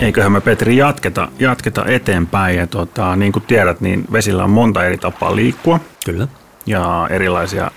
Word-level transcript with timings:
Eiköhän 0.00 0.32
me 0.32 0.40
Petri 0.40 0.76
jatketa, 0.76 1.28
jatketa 1.38 1.84
eteenpäin. 1.86 2.56
Ja 2.56 2.66
tota, 2.66 3.16
niin 3.16 3.32
kuin 3.32 3.42
tiedät, 3.46 3.80
niin 3.80 4.04
vesillä 4.12 4.44
on 4.44 4.50
monta 4.50 4.84
eri 4.84 4.98
tapaa 4.98 5.36
liikkua. 5.36 5.80
Kyllä. 6.04 6.28
Ja 6.66 7.06
erilaisia 7.10 7.70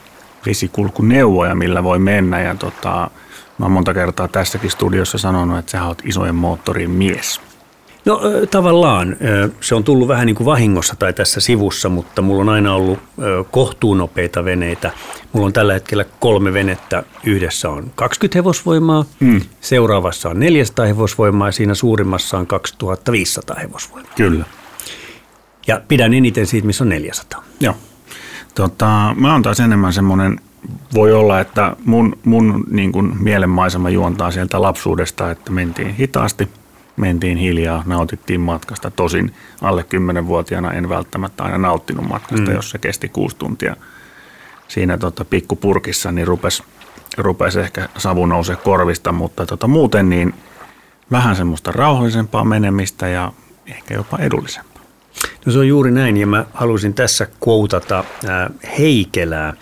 vesikulkuneuvoja, 0.45 1.55
millä 1.55 1.83
voi 1.83 1.99
mennä. 1.99 2.41
Ja 2.41 2.55
tota, 2.55 3.09
mä 3.57 3.65
oon 3.65 3.71
monta 3.71 3.93
kertaa 3.93 4.27
tässäkin 4.27 4.71
studiossa 4.71 5.17
sanonut, 5.17 5.57
että 5.57 5.71
sä 5.71 5.85
oot 5.85 6.01
isojen 6.05 6.35
moottorien 6.35 6.91
mies. 6.91 7.41
No 8.05 8.21
tavallaan 8.51 9.17
se 9.61 9.75
on 9.75 9.83
tullut 9.83 10.07
vähän 10.07 10.25
niin 10.25 10.35
kuin 10.35 10.45
vahingossa 10.45 10.95
tai 10.99 11.13
tässä 11.13 11.39
sivussa, 11.39 11.89
mutta 11.89 12.21
mulla 12.21 12.41
on 12.41 12.49
aina 12.49 12.75
ollut 12.75 12.99
kohtuunopeita 13.51 14.45
veneitä. 14.45 14.91
Mulla 15.33 15.47
on 15.47 15.53
tällä 15.53 15.73
hetkellä 15.73 16.05
kolme 16.19 16.53
venettä. 16.53 17.03
Yhdessä 17.25 17.69
on 17.69 17.91
20 17.95 18.37
hevosvoimaa, 18.37 19.05
mm. 19.19 19.41
seuraavassa 19.61 20.29
on 20.29 20.39
400 20.39 20.85
hevosvoimaa 20.85 21.47
ja 21.47 21.51
siinä 21.51 21.73
suurimmassa 21.73 22.37
on 22.37 22.47
2500 22.47 23.57
hevosvoimaa. 23.59 24.11
Kyllä. 24.15 24.45
Ja 25.67 25.81
pidän 25.87 26.13
eniten 26.13 26.47
siitä, 26.47 26.67
missä 26.67 26.83
on 26.83 26.89
400. 26.89 27.43
Joo. 27.59 27.75
Tota, 28.55 29.15
mä 29.19 29.33
oon 29.33 29.41
taas 29.41 29.59
enemmän 29.59 29.93
semmoinen, 29.93 30.39
voi 30.93 31.13
olla, 31.13 31.39
että 31.39 31.75
mun, 31.85 32.17
mun 32.25 32.63
niin 32.71 32.91
kuin 32.91 33.23
mielenmaisema 33.23 33.89
juontaa 33.89 34.31
sieltä 34.31 34.61
lapsuudesta, 34.61 35.31
että 35.31 35.51
mentiin 35.51 35.95
hitaasti– 35.95 36.49
mentiin 36.97 37.37
hiljaa, 37.37 37.83
nautittiin 37.85 38.41
matkasta. 38.41 38.91
Tosin 38.91 39.33
alle 39.61 39.85
10-vuotiaana 40.21 40.73
en 40.73 40.89
välttämättä 40.89 41.43
aina 41.43 41.57
nauttinut 41.57 42.07
matkasta, 42.07 42.49
mm. 42.49 42.55
jos 42.55 42.69
se 42.69 42.77
kesti 42.77 43.09
kuusi 43.09 43.35
tuntia 43.35 43.75
siinä 44.67 44.97
tota, 44.97 45.25
pikkupurkissa, 45.25 46.11
niin 46.11 46.27
rupesi 46.27 46.63
rupes 47.17 47.55
ehkä 47.55 47.89
savu 47.97 48.25
nousee 48.25 48.55
korvista, 48.55 49.11
mutta 49.11 49.45
tota, 49.45 49.67
muuten 49.67 50.09
niin 50.09 50.33
vähän 51.11 51.35
semmoista 51.35 51.71
rauhallisempaa 51.71 52.43
menemistä 52.43 53.07
ja 53.07 53.31
ehkä 53.67 53.93
jopa 53.93 54.17
edullisempaa. 54.17 54.83
No 55.45 55.51
se 55.51 55.59
on 55.59 55.67
juuri 55.67 55.91
näin 55.91 56.17
ja 56.17 56.27
mä 56.27 56.45
halusin 56.53 56.93
tässä 56.93 57.27
kuotata 57.39 58.03
Heikelää. 58.79 59.53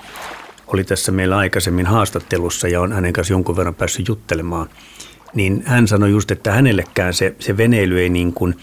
Oli 0.67 0.83
tässä 0.83 1.11
meillä 1.11 1.37
aikaisemmin 1.37 1.85
haastattelussa 1.85 2.67
ja 2.67 2.81
on 2.81 2.91
hänen 2.91 3.13
kanssa 3.13 3.33
jonkun 3.33 3.57
verran 3.57 3.75
päässyt 3.75 4.07
juttelemaan– 4.07 4.69
niin 5.35 5.63
hän 5.65 5.87
sanoi 5.87 6.11
just, 6.11 6.31
että 6.31 6.51
hänellekään 6.51 7.13
se, 7.13 7.35
se 7.39 7.57
veneily 7.57 7.99
ei 7.99 8.09
niin 8.09 8.33
kuin, 8.33 8.55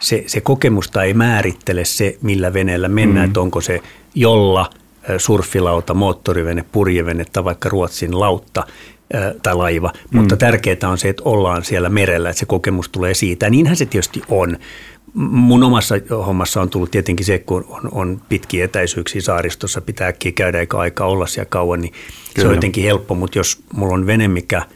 se, 0.00 0.24
se 0.26 0.40
kokemusta 0.40 1.02
ei 1.02 1.14
määrittele 1.14 1.84
se, 1.84 2.18
millä 2.22 2.52
veneellä 2.52 2.88
mennään, 2.88 3.26
mm. 3.26 3.30
että 3.30 3.40
onko 3.40 3.60
se 3.60 3.80
jolla, 4.14 4.70
surfilauta, 5.18 5.94
moottorivene, 5.94 6.64
purjevene 6.72 7.24
tai 7.32 7.44
vaikka 7.44 7.68
Ruotsin 7.68 8.20
lautta 8.20 8.66
tai 9.42 9.54
laiva, 9.54 9.92
mm. 10.10 10.18
mutta 10.18 10.36
tärkeää 10.36 10.90
on 10.90 10.98
se, 10.98 11.08
että 11.08 11.22
ollaan 11.24 11.64
siellä 11.64 11.88
merellä, 11.88 12.30
että 12.30 12.40
se 12.40 12.46
kokemus 12.46 12.88
tulee 12.88 13.14
siitä. 13.14 13.50
Niinhän 13.50 13.76
se 13.76 13.86
tietysti 13.86 14.22
on. 14.28 14.58
Mun 15.14 15.62
omassa 15.62 15.94
hommassa 16.26 16.62
on 16.62 16.70
tullut 16.70 16.90
tietenkin 16.90 17.26
se, 17.26 17.38
kun 17.38 17.64
on, 17.68 17.88
on 17.92 18.20
pitkiä 18.28 18.64
etäisyyksiä 18.64 19.20
saaristossa, 19.20 19.80
pitää 19.80 20.08
äkkiä 20.08 20.32
käydä 20.32 20.60
eikä 20.60 20.78
aika 20.78 21.04
olla 21.04 21.26
siellä 21.26 21.48
kauan, 21.48 21.80
niin 21.80 21.92
Kyllä. 21.92 22.42
se 22.42 22.46
on 22.48 22.54
jotenkin 22.54 22.84
helppo, 22.84 23.14
mutta 23.14 23.38
jos 23.38 23.62
mulla 23.72 23.94
on 23.94 24.06
vene, 24.06 24.28
mikä– 24.28 24.62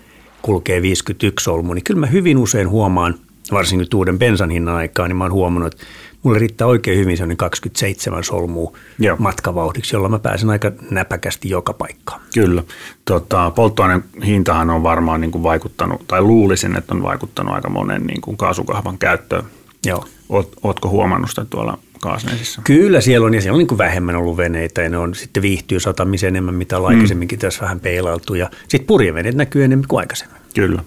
kulkee 0.49 0.83
51 0.83 1.45
solmu, 1.45 1.75
niin 1.75 1.85
kyllä 1.85 2.01
mä 2.01 2.07
hyvin 2.07 2.39
usein 2.39 2.69
huomaan, 2.69 3.15
varsinkin 3.53 3.89
uuden 3.95 4.19
bensan 4.19 4.51
hinnan 4.51 4.75
aikaa, 4.75 5.09
niin 5.09 5.17
mä 5.17 5.25
oon 5.25 5.33
huomannut, 5.33 5.73
että 5.73 5.87
mulle 6.23 6.39
riittää 6.39 6.67
oikein 6.67 6.99
hyvin 6.99 7.17
sellainen 7.17 7.37
27 7.37 8.25
solmua 8.25 8.73
Joo. 8.99 9.17
matkavauhdiksi, 9.19 9.97
jolla 9.97 10.09
mä 10.09 10.19
pääsen 10.19 10.51
aika 10.51 10.73
näpäkästi 10.91 11.49
joka 11.49 11.73
paikkaan. 11.73 12.21
Kyllä. 12.35 12.63
Tota, 13.05 13.51
polttoaineen 13.51 14.05
hintahan 14.27 14.71
on 14.71 14.83
varmaan 14.83 15.21
niin 15.21 15.31
kuin 15.31 15.43
vaikuttanut, 15.43 16.05
tai 16.07 16.23
luulisin, 16.23 16.77
että 16.77 16.95
on 16.95 17.03
vaikuttanut 17.03 17.55
aika 17.55 17.71
monen 17.71 18.07
niin 18.07 18.21
kuin 18.21 18.37
kaasukahvan 18.37 18.99
käyttöön. 18.99 19.45
Joo. 19.87 20.05
Oot, 20.29 20.53
ootko 20.63 20.89
huomannut 20.89 21.31
sitä 21.31 21.45
tuolla 21.45 21.79
Kaasneisissa? 22.01 22.63
Kyllä 22.65 23.01
siellä 23.01 23.27
on, 23.27 23.35
ja 23.35 23.41
siellä 23.41 23.57
on 23.57 23.67
niin 23.67 23.79
vähemmän 23.79 24.17
ollut 24.17 24.37
veneitä, 24.37 24.83
ja 24.83 24.89
ne 24.89 24.99
on 24.99 25.15
sitten 25.15 25.43
viihtyy 25.43 25.81
satamisen 25.81 26.29
enemmän, 26.29 26.55
mitä 26.55 26.77
on 26.77 26.83
mm. 26.83 26.89
aikaisemminkin 26.89 27.39
tässä 27.39 27.61
vähän 27.63 27.81
peilailtu, 27.81 28.35
ja 28.35 28.51
sitten 28.69 28.87
purjeveneet 28.87 29.35
näkyy 29.35 29.65
enemmän 29.65 29.89
kuin 29.89 30.01
aikaisemmin. 30.01 30.41
Kyllä. 30.55 30.85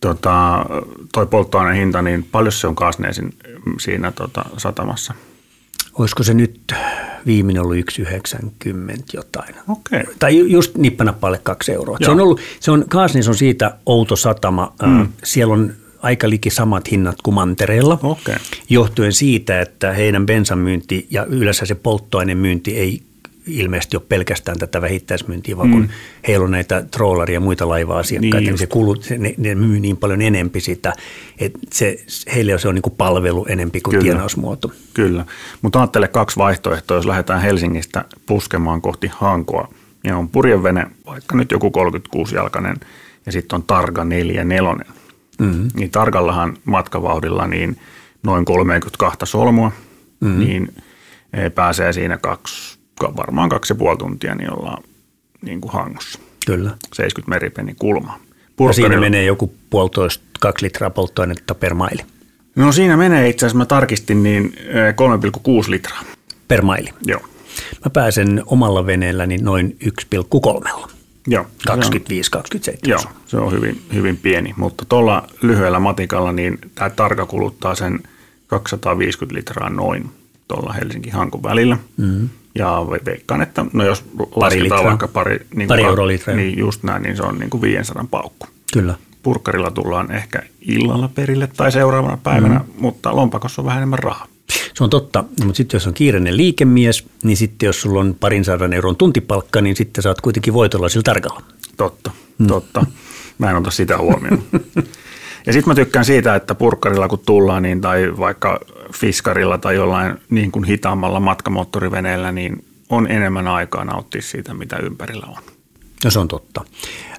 Tota, 0.00 0.66
toi 1.12 1.26
polttoaineen 1.26 1.76
hinta, 1.76 2.02
niin 2.02 2.28
paljon 2.32 2.52
se 2.52 2.66
on 2.66 2.74
Kaasneisin 2.74 3.34
siinä 3.80 4.12
tota, 4.12 4.44
satamassa? 4.56 5.14
Olisiko 5.98 6.22
se 6.22 6.34
nyt 6.34 6.74
viimeinen 7.26 7.62
ollut 7.62 7.76
1,90 7.76 9.02
jotain. 9.12 9.54
Okay. 9.68 10.04
Tai 10.18 10.50
just 10.50 10.76
nippanappalle 10.76 11.40
kaksi 11.42 11.72
euroa. 11.72 11.98
Se 12.04 12.10
on, 12.10 12.20
ollut, 12.20 12.40
se 12.60 12.70
on, 12.70 12.84
Kaasneis 12.88 13.28
on 13.28 13.34
siitä 13.34 13.78
outo 13.86 14.16
satama. 14.16 14.72
Mm. 14.82 15.08
Siellä 15.24 15.54
on 15.54 15.74
aika 16.02 16.30
liki 16.30 16.50
samat 16.50 16.90
hinnat 16.90 17.16
kuin 17.22 17.34
mantereella, 17.34 17.98
okay. 18.02 18.36
johtuen 18.70 19.12
siitä, 19.12 19.60
että 19.60 19.92
heidän 19.92 20.26
bensamyynti 20.26 21.06
ja 21.10 21.24
yleensä 21.24 21.66
se 21.66 21.74
polttoainemyynti 21.74 22.76
ei 22.76 23.02
ilmeisesti 23.48 23.96
ole 23.96 24.04
pelkästään 24.08 24.58
tätä 24.58 24.82
vähittäismyyntiä, 24.82 25.56
vaan 25.56 25.68
mm. 25.68 25.72
kun 25.72 25.88
heillä 26.28 26.44
on 26.44 26.50
näitä 26.50 26.84
trollaria 26.90 27.34
ja 27.34 27.40
muita 27.40 27.68
laiva-asiakkaita, 27.68 28.36
niin, 28.36 28.46
niin 28.46 28.58
se 28.58 28.66
kulut, 28.66 29.06
ne, 29.18 29.34
ne 29.38 29.54
myy 29.54 29.80
niin 29.80 29.96
paljon 29.96 30.22
enempi 30.22 30.60
sitä, 30.60 30.92
että 31.38 31.58
se, 31.72 31.96
heille 32.34 32.58
se 32.58 32.68
on 32.68 32.74
niin 32.74 32.82
kuin 32.82 32.94
palvelu 32.98 33.46
enempi 33.48 33.80
kuin 33.80 33.92
Kyllä. 33.92 34.02
tienausmuoto. 34.02 34.72
Kyllä, 34.94 35.24
mutta 35.62 35.78
ajattele 35.78 36.08
kaksi 36.08 36.36
vaihtoehtoa, 36.36 36.96
jos 36.96 37.06
lähdetään 37.06 37.42
Helsingistä 37.42 38.04
puskemaan 38.26 38.80
kohti 38.80 39.10
Hankoa, 39.12 39.68
niin 40.02 40.14
on 40.14 40.28
purjevene, 40.28 40.86
vaikka 41.06 41.36
nyt 41.36 41.50
joku 41.50 41.72
36-jalkainen, 42.16 42.76
ja 43.26 43.32
sitten 43.32 43.56
on 43.56 43.62
Targa 43.62 44.04
4 44.04 44.44
Mm-hmm. 45.38 45.68
Niin 45.74 45.90
Targallahan 45.90 46.56
matkavauhdilla 46.64 47.46
niin 47.46 47.76
noin 48.22 48.44
32 48.44 49.26
solmua, 49.26 49.72
mm-hmm. 50.20 50.38
niin 50.38 50.74
eh, 51.32 51.54
pääsee 51.54 51.92
siinä 51.92 52.18
kaksi 52.18 52.78
varmaan 53.16 53.48
kaksi 53.48 53.72
ja 53.72 53.76
puoli 53.76 53.96
tuntia, 53.96 54.34
niin 54.34 54.52
ollaan 54.52 54.82
niin 55.42 55.60
kuin 55.60 55.72
hangossa. 55.72 56.18
Kyllä. 56.46 56.70
70 56.94 57.30
meripenni 57.30 57.74
kulma. 57.78 58.20
Ja 58.66 58.72
siinä 58.72 59.00
menee 59.00 59.24
joku 59.24 59.54
puolitoista, 59.70 60.24
kaksi 60.40 60.64
litraa 60.64 60.90
polttoainetta 60.90 61.54
per 61.54 61.74
maili. 61.74 62.02
No 62.56 62.72
siinä 62.72 62.96
menee 62.96 63.28
itse 63.28 63.46
asiassa, 63.46 63.58
mä 63.58 63.66
tarkistin, 63.66 64.22
niin 64.22 64.54
3,6 65.64 65.70
litraa. 65.70 66.02
Per 66.48 66.62
maili? 66.62 66.90
Joo. 67.06 67.20
Mä 67.84 67.90
pääsen 67.92 68.42
omalla 68.46 68.86
veneelläni 68.86 69.38
noin 69.38 69.76
1,3. 69.84 70.90
Joo. 71.28 71.46
25-27. 71.70 71.74
Joo, 72.86 73.00
se 73.26 73.36
on 73.36 73.52
hyvin, 73.52 73.82
hyvin 73.94 74.16
pieni, 74.16 74.54
mutta 74.56 74.84
tuolla 74.84 75.28
lyhyellä 75.42 75.80
matikalla 75.80 76.32
niin 76.32 76.58
tämä 76.74 76.90
tarka 76.90 77.26
kuluttaa 77.26 77.74
sen 77.74 78.00
250 78.46 79.38
litraa 79.38 79.70
noin 79.70 80.10
tuolla 80.48 80.72
Helsinki-Hankun 80.72 81.42
välillä. 81.42 81.78
Mm-hmm. 81.96 82.28
Ja 82.54 82.86
veikkaan, 83.04 83.42
että 83.42 83.64
no 83.72 83.84
jos 83.84 84.02
pari 84.02 84.28
lasketaan 84.36 84.62
litraa. 84.62 84.84
vaikka 84.84 85.08
pari, 85.08 85.46
niin 85.54 85.68
pari 85.68 85.84
euroa 85.84 86.06
litraa. 86.06 86.36
Niin 86.36 86.58
just 86.58 86.82
näin, 86.82 87.02
niin 87.02 87.16
se 87.16 87.22
on 87.22 87.38
niin 87.38 87.50
kuin 87.50 87.62
500 87.62 88.04
paukku. 88.10 88.46
Kyllä. 88.72 88.94
Purkkarilla 89.22 89.70
tullaan 89.70 90.12
ehkä 90.12 90.42
illalla 90.60 91.08
perille 91.14 91.48
tai 91.56 91.72
seuraavana 91.72 92.18
päivänä, 92.22 92.58
mm. 92.58 92.64
mutta 92.78 93.16
lompakossa 93.16 93.62
on 93.62 93.66
vähän 93.66 93.78
enemmän 93.78 93.98
rahaa. 93.98 94.26
Se 94.74 94.84
on 94.84 94.90
totta, 94.90 95.24
mutta 95.44 95.56
sitten 95.56 95.76
jos 95.76 95.86
on 95.86 95.94
kiireinen 95.94 96.36
liikemies, 96.36 97.06
niin 97.22 97.36
sitten 97.36 97.66
jos 97.66 97.80
sulla 97.80 98.00
on 98.00 98.16
parin 98.20 98.44
sadan 98.44 98.72
euron 98.72 98.96
tuntipalkka, 98.96 99.60
niin 99.60 99.76
sitten 99.76 100.02
saat 100.02 100.20
kuitenkin 100.20 100.54
voitolla 100.54 100.88
sillä 100.88 101.02
tarkalla. 101.02 101.42
Totta, 101.76 102.10
mm. 102.38 102.46
totta. 102.46 102.86
Mä 103.38 103.50
en 103.50 103.56
ota 103.56 103.70
sitä 103.70 103.98
huomioon. 103.98 104.42
Ja 105.46 105.52
sitten 105.52 105.70
mä 105.70 105.74
tykkään 105.74 106.04
siitä, 106.04 106.34
että 106.34 106.54
purkkarilla 106.54 107.08
kun 107.08 107.18
tullaan, 107.26 107.62
niin, 107.62 107.80
tai 107.80 108.12
vaikka 108.18 108.60
fiskarilla 108.94 109.58
tai 109.58 109.74
jollain 109.74 110.20
niin 110.30 110.52
kuin 110.52 110.64
hitaammalla 110.64 111.20
matkamoottoriveneellä, 111.20 112.32
niin 112.32 112.64
on 112.88 113.10
enemmän 113.10 113.48
aikaa 113.48 113.84
nauttia 113.84 114.22
siitä, 114.22 114.54
mitä 114.54 114.76
ympärillä 114.76 115.26
on. 115.26 115.42
No 116.04 116.10
se 116.10 116.18
on 116.18 116.28
totta. 116.28 116.64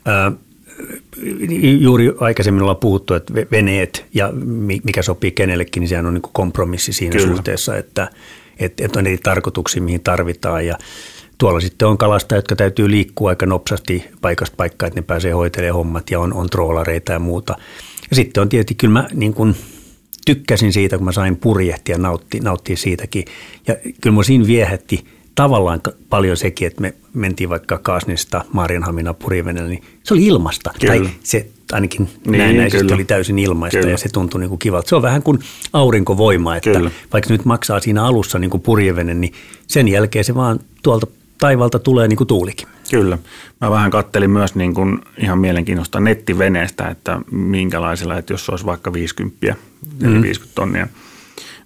Ö, 0.08 0.32
juuri 1.80 2.14
aikaisemmin 2.20 2.62
ollaan 2.62 2.78
puhuttu, 2.78 3.14
että 3.14 3.34
veneet 3.52 4.06
ja 4.14 4.30
mikä 4.84 5.02
sopii 5.02 5.32
kenellekin, 5.32 5.82
niin 5.82 5.90
sehän 5.90 6.06
on 6.06 6.14
niin 6.14 6.22
kompromissi 6.22 6.94
siinä 6.94 7.18
Kyllä. 7.18 7.36
suhteessa, 7.36 7.78
että, 7.78 8.10
että 8.60 9.00
on 9.00 9.08
eri 9.08 9.18
tarkoituksia, 9.18 9.82
mihin 9.82 10.02
tarvitaan 10.04 10.66
ja 10.66 10.78
tuolla 11.38 11.60
sitten 11.60 11.88
on 11.88 11.98
kalasta, 11.98 12.36
jotka 12.36 12.56
täytyy 12.56 12.92
liikkua 12.92 13.30
aika 13.30 13.46
nopsasti 13.46 14.06
paikasta 14.22 14.56
paikkaan, 14.58 14.88
että 14.88 15.00
ne 15.00 15.06
pääsee 15.08 15.32
hoitelemaan 15.32 15.76
hommat 15.76 16.12
ja 16.12 16.20
on, 16.20 16.34
on 16.34 16.50
troolareita 16.50 17.12
ja 17.12 17.20
muuta. 17.20 17.56
Ja 18.10 18.16
sitten 18.16 18.42
on 18.42 18.50
tietysti, 18.50 18.76
kyllä 18.76 18.94
mä 18.94 19.08
niin 19.14 19.34
kuin 19.34 19.56
tykkäsin 20.26 20.74
siitä, 20.74 20.98
kun 20.98 21.06
mä 21.06 21.12
sain 21.12 21.38
purjehtia 21.38 21.96
ja 21.96 22.00
nauttia, 22.00 22.42
nauttia 22.44 22.78
siitäkin. 22.78 23.26
Ja 23.68 23.76
kyllä 24.02 24.16
mä 24.16 24.24
siinä 24.24 24.48
viehätti 24.48 25.06
tavallaan 25.36 25.82
paljon 26.10 26.38
sekin, 26.38 26.68
että 26.68 26.82
me 26.82 26.94
mentiin 27.14 27.50
vaikka 27.50 27.78
Kaasnista 27.78 28.46
Marianhamina 28.54 29.14
purjevenellä, 29.14 29.70
niin 29.70 29.84
se 30.04 30.14
oli 30.14 30.26
ilmasta. 30.26 30.72
Kyllä. 30.80 30.94
Tai 30.94 31.10
se 31.24 31.48
ainakin 31.72 32.10
Niin, 32.26 32.38
näennäisesti 32.38 32.78
kyllä. 32.84 32.96
oli 32.96 33.06
täysin 33.06 33.40
ilmaista 33.40 33.80
Kyllä. 33.80 33.92
ja 33.92 33.98
se 33.98 34.10
tuntui 34.10 34.40
niin 34.40 34.50
kuin 34.50 34.60
kivalta. 34.60 34.90
Se 34.90 34.96
on 34.96 35.02
vähän 35.02 35.24
kuin 35.24 35.40
aurinkovoima, 35.74 36.56
että 36.56 36.70
Kyllä. 36.74 36.92
vaikka 37.14 37.30
nyt 37.30 37.46
maksaa 37.46 37.80
siinä 37.80 38.06
alussa 38.06 38.40
niin 38.40 38.50
kuin 38.50 38.62
purjevene, 38.62 39.14
niin 39.14 39.34
sen 39.68 39.88
jälkeen 39.88 40.26
se 40.26 40.36
vaan 40.36 40.60
tuolta 40.84 41.08
taivalta 41.38 41.80
tulee 41.80 42.08
niin 42.08 42.18
kuin 42.18 42.28
tuulikin. 42.28 42.68
Kyllä. 42.92 43.18
Mä 43.62 43.72
vähän 43.72 43.92
kattelin 43.92 44.30
myös 44.32 44.56
niin 44.56 44.74
kuin 44.74 45.00
ihan 45.18 45.40
mielenkiinnosta 45.40 46.00
nettiveneestä, 46.00 46.88
että 46.88 47.20
minkälaisella, 47.32 48.18
että 48.18 48.34
jos 48.34 48.50
olisi 48.50 48.66
vaikka 48.66 48.94
50, 48.94 49.38
eli 50.02 50.14
Mm. 50.14 50.22
50 50.22 50.56
tonnia 50.56 50.88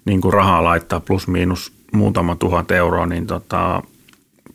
niin 0.04 0.20
kuin 0.20 0.32
rahaa 0.32 0.64
laittaa 0.64 1.00
plus 1.00 1.28
miinus 1.28 1.72
muutama 1.94 2.36
tuhat 2.36 2.70
euroa, 2.70 3.06
niin 3.06 3.26
tota, 3.26 3.82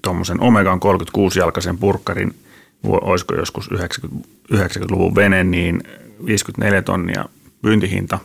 tuommoisen 0.01 0.41
Omegan 0.41 0.80
36-jalkaisen 0.80 1.77
purkkarin, 1.77 2.36
olisiko 2.83 3.36
joskus 3.36 3.71
90, 3.71 4.30
90-luvun 4.53 5.15
vene, 5.15 5.44
niin 5.44 5.83
54 6.25 6.81
tonnia 6.81 7.25
pyyntihinta. 7.62 8.19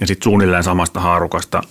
Ja 0.00 0.06
sitten 0.06 0.24
suunnilleen 0.24 0.64
samasta 0.64 1.00
haarukasta 1.00 1.62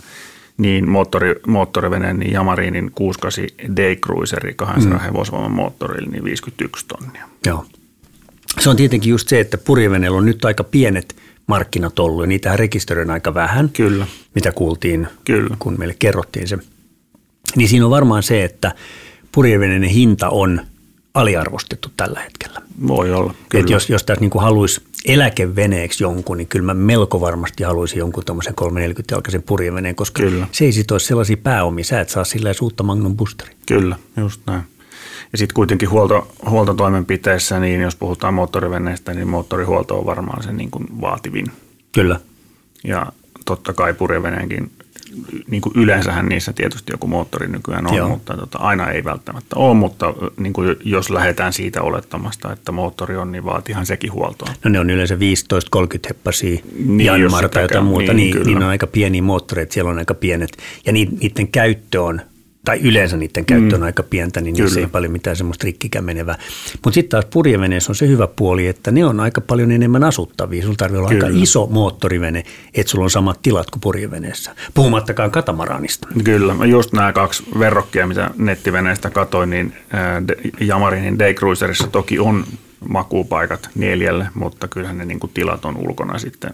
niin 0.57 0.89
moottori, 0.89 1.35
moottoriveneen, 1.47 2.19
niin 2.19 2.33
Yamarinin 2.33 2.91
68 2.95 3.75
Daycruiseri 3.75 4.53
200 4.53 4.97
mm. 4.97 5.03
hevosvoiman 5.03 5.51
moottorilla, 5.51 6.11
niin 6.11 6.23
51 6.23 6.85
tonnia. 6.87 7.29
Joo. 7.45 7.65
Se 8.59 8.69
on 8.69 8.75
tietenkin 8.75 9.11
just 9.11 9.27
se, 9.27 9.39
että 9.39 9.57
purjeveneellä 9.57 10.17
on 10.17 10.25
nyt 10.25 10.45
aika 10.45 10.63
pienet 10.63 11.15
markkinat 11.49 11.99
ollut 11.99 12.23
ja 12.23 12.27
niitä 12.27 12.57
rekisteröidään 12.57 13.13
aika 13.13 13.33
vähän, 13.33 13.69
Kyllä. 13.69 14.07
mitä 14.35 14.51
kuultiin, 14.51 15.07
Kyllä. 15.25 15.55
kun 15.59 15.75
meille 15.77 15.95
kerrottiin 15.99 16.47
se. 16.47 16.57
Niin 17.55 17.69
siinä 17.69 17.85
on 17.85 17.91
varmaan 17.91 18.23
se, 18.23 18.43
että 18.43 18.75
purjeveneiden 19.31 19.89
hinta 19.89 20.29
on 20.29 20.61
aliarvostettu 21.13 21.89
tällä 21.97 22.19
hetkellä. 22.19 22.61
Voi 22.87 23.13
olla, 23.13 23.33
Kyllä. 23.49 23.63
Et 23.63 23.69
jos, 23.69 23.89
jos 23.89 24.03
tässä 24.03 24.21
niin 24.21 24.31
haluaisi 24.35 24.81
eläkeveneeksi 25.05 26.03
jonkun, 26.03 26.37
niin 26.37 26.47
kyllä 26.47 26.65
mä 26.65 26.73
melko 26.73 27.21
varmasti 27.21 27.63
haluaisin 27.63 27.99
jonkun 27.99 28.25
tuommoisen 28.25 28.53
340-jalkaisen 28.61 29.43
purjeveneen, 29.45 29.95
koska 29.95 30.23
Kyllä. 30.23 30.47
se 30.51 30.65
ei 30.65 30.71
sit 30.71 30.91
ole 30.91 30.99
sellaisia 30.99 31.37
pääomia. 31.37 31.83
Sä 31.83 32.01
et 32.01 32.09
saa 32.09 32.23
sillä 32.23 32.49
edes 32.49 32.61
uutta 32.61 32.83
Magnum 32.83 33.17
Boosteria. 33.17 33.55
Kyllä, 33.65 33.95
just 34.17 34.41
näin. 34.45 34.63
Ja 35.31 35.37
sitten 35.37 35.53
kuitenkin 35.53 35.89
huolto, 35.89 36.27
huoltotoimenpiteissä, 36.49 37.59
niin 37.59 37.81
jos 37.81 37.95
puhutaan 37.95 38.33
moottoriveneestä, 38.33 39.13
niin 39.13 39.27
moottorihuolto 39.27 39.99
on 39.99 40.05
varmaan 40.05 40.43
se 40.43 40.51
niin 40.53 40.71
kuin 40.71 40.85
vaativin. 41.01 41.45
Kyllä. 41.91 42.19
Ja 42.83 43.05
totta 43.45 43.73
kai 43.73 43.93
purjeveneenkin, 43.93 44.71
niin 45.47 45.61
kuin 45.61 45.73
yleensähän 45.75 46.25
niissä 46.25 46.53
tietysti 46.53 46.91
joku 46.93 47.07
moottori 47.07 47.47
nykyään 47.47 47.87
on, 47.87 47.95
Joo. 47.95 48.09
Mutta 48.09 48.37
tota, 48.37 48.57
aina 48.57 48.91
ei 48.91 49.03
välttämättä 49.03 49.55
ole, 49.55 49.73
mutta 49.73 50.13
niin 50.37 50.53
kuin 50.53 50.75
jos 50.83 51.09
lähdetään 51.09 51.53
siitä 51.53 51.81
olettamasta, 51.81 52.51
että 52.53 52.71
moottori 52.71 53.15
on, 53.15 53.31
niin 53.31 53.45
vaatihan 53.45 53.85
sekin 53.85 54.11
huoltoa. 54.13 54.53
No 54.63 54.69
ne 54.69 54.79
on 54.79 54.89
yleensä 54.89 55.15
15-30 55.15 55.19
heppasia 56.09 56.59
Niin, 56.85 57.05
Janmar 57.05 57.49
tai 57.49 57.63
jotain 57.63 57.85
muuta, 57.85 58.13
Niin, 58.13 58.15
niin, 58.17 58.31
kyllä. 58.31 58.45
niin, 58.45 58.57
on 58.57 58.63
aika 58.63 58.87
pieniä 58.87 59.21
moottoreita, 59.21 59.73
siellä 59.73 59.91
on 59.91 59.97
aika 59.97 60.13
pienet. 60.13 60.57
Ja 60.85 60.93
ni- 60.93 61.09
niiden 61.21 61.47
käyttö 61.47 62.03
on, 62.03 62.21
tai 62.65 62.79
yleensä 62.79 63.17
niiden 63.17 63.45
käyttö 63.45 63.75
on 63.75 63.83
aika 63.83 64.03
pientä, 64.03 64.41
niin 64.41 64.53
niissä 64.55 64.75
Kyllä. 64.75 64.87
ei 64.87 64.91
paljon 64.91 65.11
mitään 65.11 65.35
semmoista 65.35 65.65
rikkikään 65.65 66.05
menevää. 66.05 66.37
Mutta 66.73 66.93
sitten 66.93 67.09
taas 67.09 67.25
purjeveneessä 67.33 67.91
on 67.91 67.95
se 67.95 68.07
hyvä 68.07 68.27
puoli, 68.27 68.67
että 68.67 68.91
ne 68.91 69.05
on 69.05 69.19
aika 69.19 69.41
paljon 69.41 69.71
enemmän 69.71 70.03
asuttavia. 70.03 70.61
Sulla 70.61 70.75
tarvii 70.77 70.97
olla 70.97 71.09
aika 71.09 71.25
Kyllä. 71.27 71.43
iso 71.43 71.67
moottorivene, 71.71 72.43
että 72.73 72.91
sulla 72.91 73.03
on 73.03 73.09
samat 73.09 73.41
tilat 73.41 73.71
kuin 73.71 73.81
purjeveneessä. 73.81 74.55
Puhumattakaan 74.73 75.31
katamaraanista. 75.31 76.07
Kyllä, 76.23 76.55
just 76.65 76.93
nämä 76.93 77.13
kaksi 77.13 77.43
verrokkia, 77.59 78.07
mitä 78.07 78.31
nettiveneestä 78.37 79.09
katoin, 79.09 79.49
niin 79.49 79.73
De- 80.27 80.65
Yamarinin 80.65 81.19
Daycruiserissa 81.19 81.87
toki 81.87 82.19
on 82.19 82.43
makuupaikat 82.89 83.69
neljälle, 83.75 84.27
mutta 84.33 84.67
kyllähän 84.67 84.97
ne 84.97 85.05
niin 85.05 85.19
tilat 85.33 85.65
on 85.65 85.77
ulkona 85.77 86.19
sitten. 86.19 86.51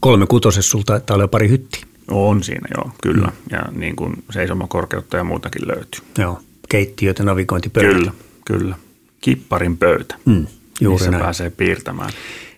Kolme 0.00 0.26
kutosessa 0.26 0.78
taitaa 0.86 1.14
olla 1.14 1.24
jo 1.24 1.28
pari 1.28 1.48
hyttiä. 1.48 1.89
On 2.10 2.42
siinä 2.42 2.68
joo, 2.76 2.90
kyllä. 3.02 3.26
Mm. 3.26 3.32
Ja 3.50 3.62
niin 3.72 3.96
kuin 3.96 4.12
seisomakorkeutta 4.30 5.16
ja 5.16 5.24
muutakin 5.24 5.68
löytyy. 5.68 6.00
Joo, 6.18 6.38
keittiöt 6.68 7.18
ja 7.18 7.24
navigointipöydät. 7.24 7.92
Kyllä, 7.96 8.12
kyllä. 8.44 8.76
Kipparin 9.20 9.76
pöytä, 9.76 10.14
Mm, 10.24 10.46
juuri 10.80 10.94
missä 10.98 11.10
näin. 11.10 11.22
pääsee 11.22 11.50
piirtämään. 11.50 12.10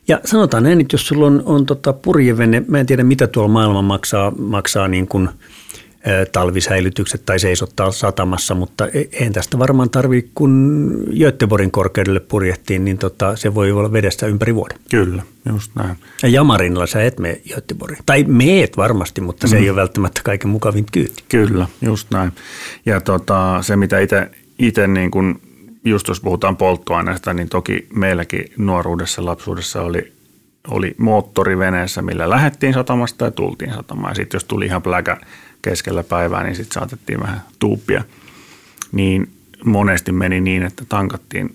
Ja 0.09 0.21
sanotaan 0.25 0.63
näin, 0.63 0.81
että 0.81 0.95
jos 0.95 1.07
sulla 1.07 1.27
on, 1.27 1.43
on 1.47 1.67
tota 1.67 1.93
purjevene, 1.93 2.63
mä 2.69 2.79
en 2.79 2.87
tiedä 2.87 3.05
mitä 3.05 3.27
tuolla 3.27 3.49
maailma 3.53 3.83
maksaa, 3.83 4.31
maksaa 4.31 4.89
niin 4.89 5.07
kuin, 5.07 5.29
talvisäilytykset 6.33 7.23
tai 7.27 7.39
seisottaa 7.39 7.91
satamassa, 7.91 8.55
mutta 8.55 8.87
e- 8.87 9.09
eihän 9.13 9.33
tästä 9.33 9.59
varmaan 9.59 9.91
tarvii, 9.91 10.31
kun 10.35 10.95
Göteborgin 11.19 11.71
korkeudelle 11.71 12.21
purjehtiin, 12.21 12.85
niin 12.85 12.99
tota, 12.99 13.37
se 13.37 13.55
voi 13.55 13.73
olla 13.73 13.93
vedessä 13.93 14.27
ympäri 14.27 14.55
vuoden. 14.55 14.79
Kyllä, 14.91 15.23
just 15.49 15.73
näin. 15.75 15.97
Ja 16.23 16.29
Jamarinilla 16.29 16.87
sä 16.87 17.03
et 17.03 17.19
mene 17.19 17.41
Göteborgiin. 17.55 18.03
Tai 18.07 18.25
meet 18.25 18.77
varmasti, 18.77 19.21
mutta 19.21 19.47
se 19.47 19.57
mm. 19.57 19.63
ei 19.63 19.71
ole 19.71 19.77
välttämättä 19.77 20.21
kaiken 20.25 20.51
mukavin 20.51 20.87
kyyti. 20.93 21.25
Kyllä, 21.29 21.67
just 21.83 22.11
näin. 22.11 22.33
Ja 22.87 23.01
tota, 23.01 23.59
se, 23.63 23.77
mitä 23.77 23.97
itse 24.59 24.87
niin 24.87 25.11
kuin, 25.11 25.43
just 25.85 26.09
jos 26.09 26.21
puhutaan 26.21 26.57
polttoaineesta, 26.57 27.35
niin 27.35 27.49
toki 27.49 27.87
meilläkin 27.95 28.53
nuoruudessa, 28.57 29.25
lapsuudessa 29.25 29.83
oli, 29.83 30.13
oli 30.69 30.95
moottoriveneessä, 30.99 32.03
millä 32.03 32.31
lähdettiin 32.31 32.75
satamasta 32.75 33.25
ja 33.25 33.31
tultiin 33.31 33.75
satamaan. 33.75 34.11
Ja 34.11 34.15
sitten 34.15 34.37
jos 34.37 34.45
tuli 34.45 34.67
ihan 34.67 34.83
pläkä 34.83 35.17
keskellä 35.63 36.03
päivää, 36.05 36.43
niin 36.43 36.57
sitten 36.57 36.75
saatettiin 36.75 37.21
vähän 37.21 37.43
tuuppia. 37.59 38.05
Niin 38.93 39.33
monesti 39.65 40.13
meni 40.13 40.41
niin, 40.41 40.63
että 40.63 40.85
tankattiin 40.89 41.55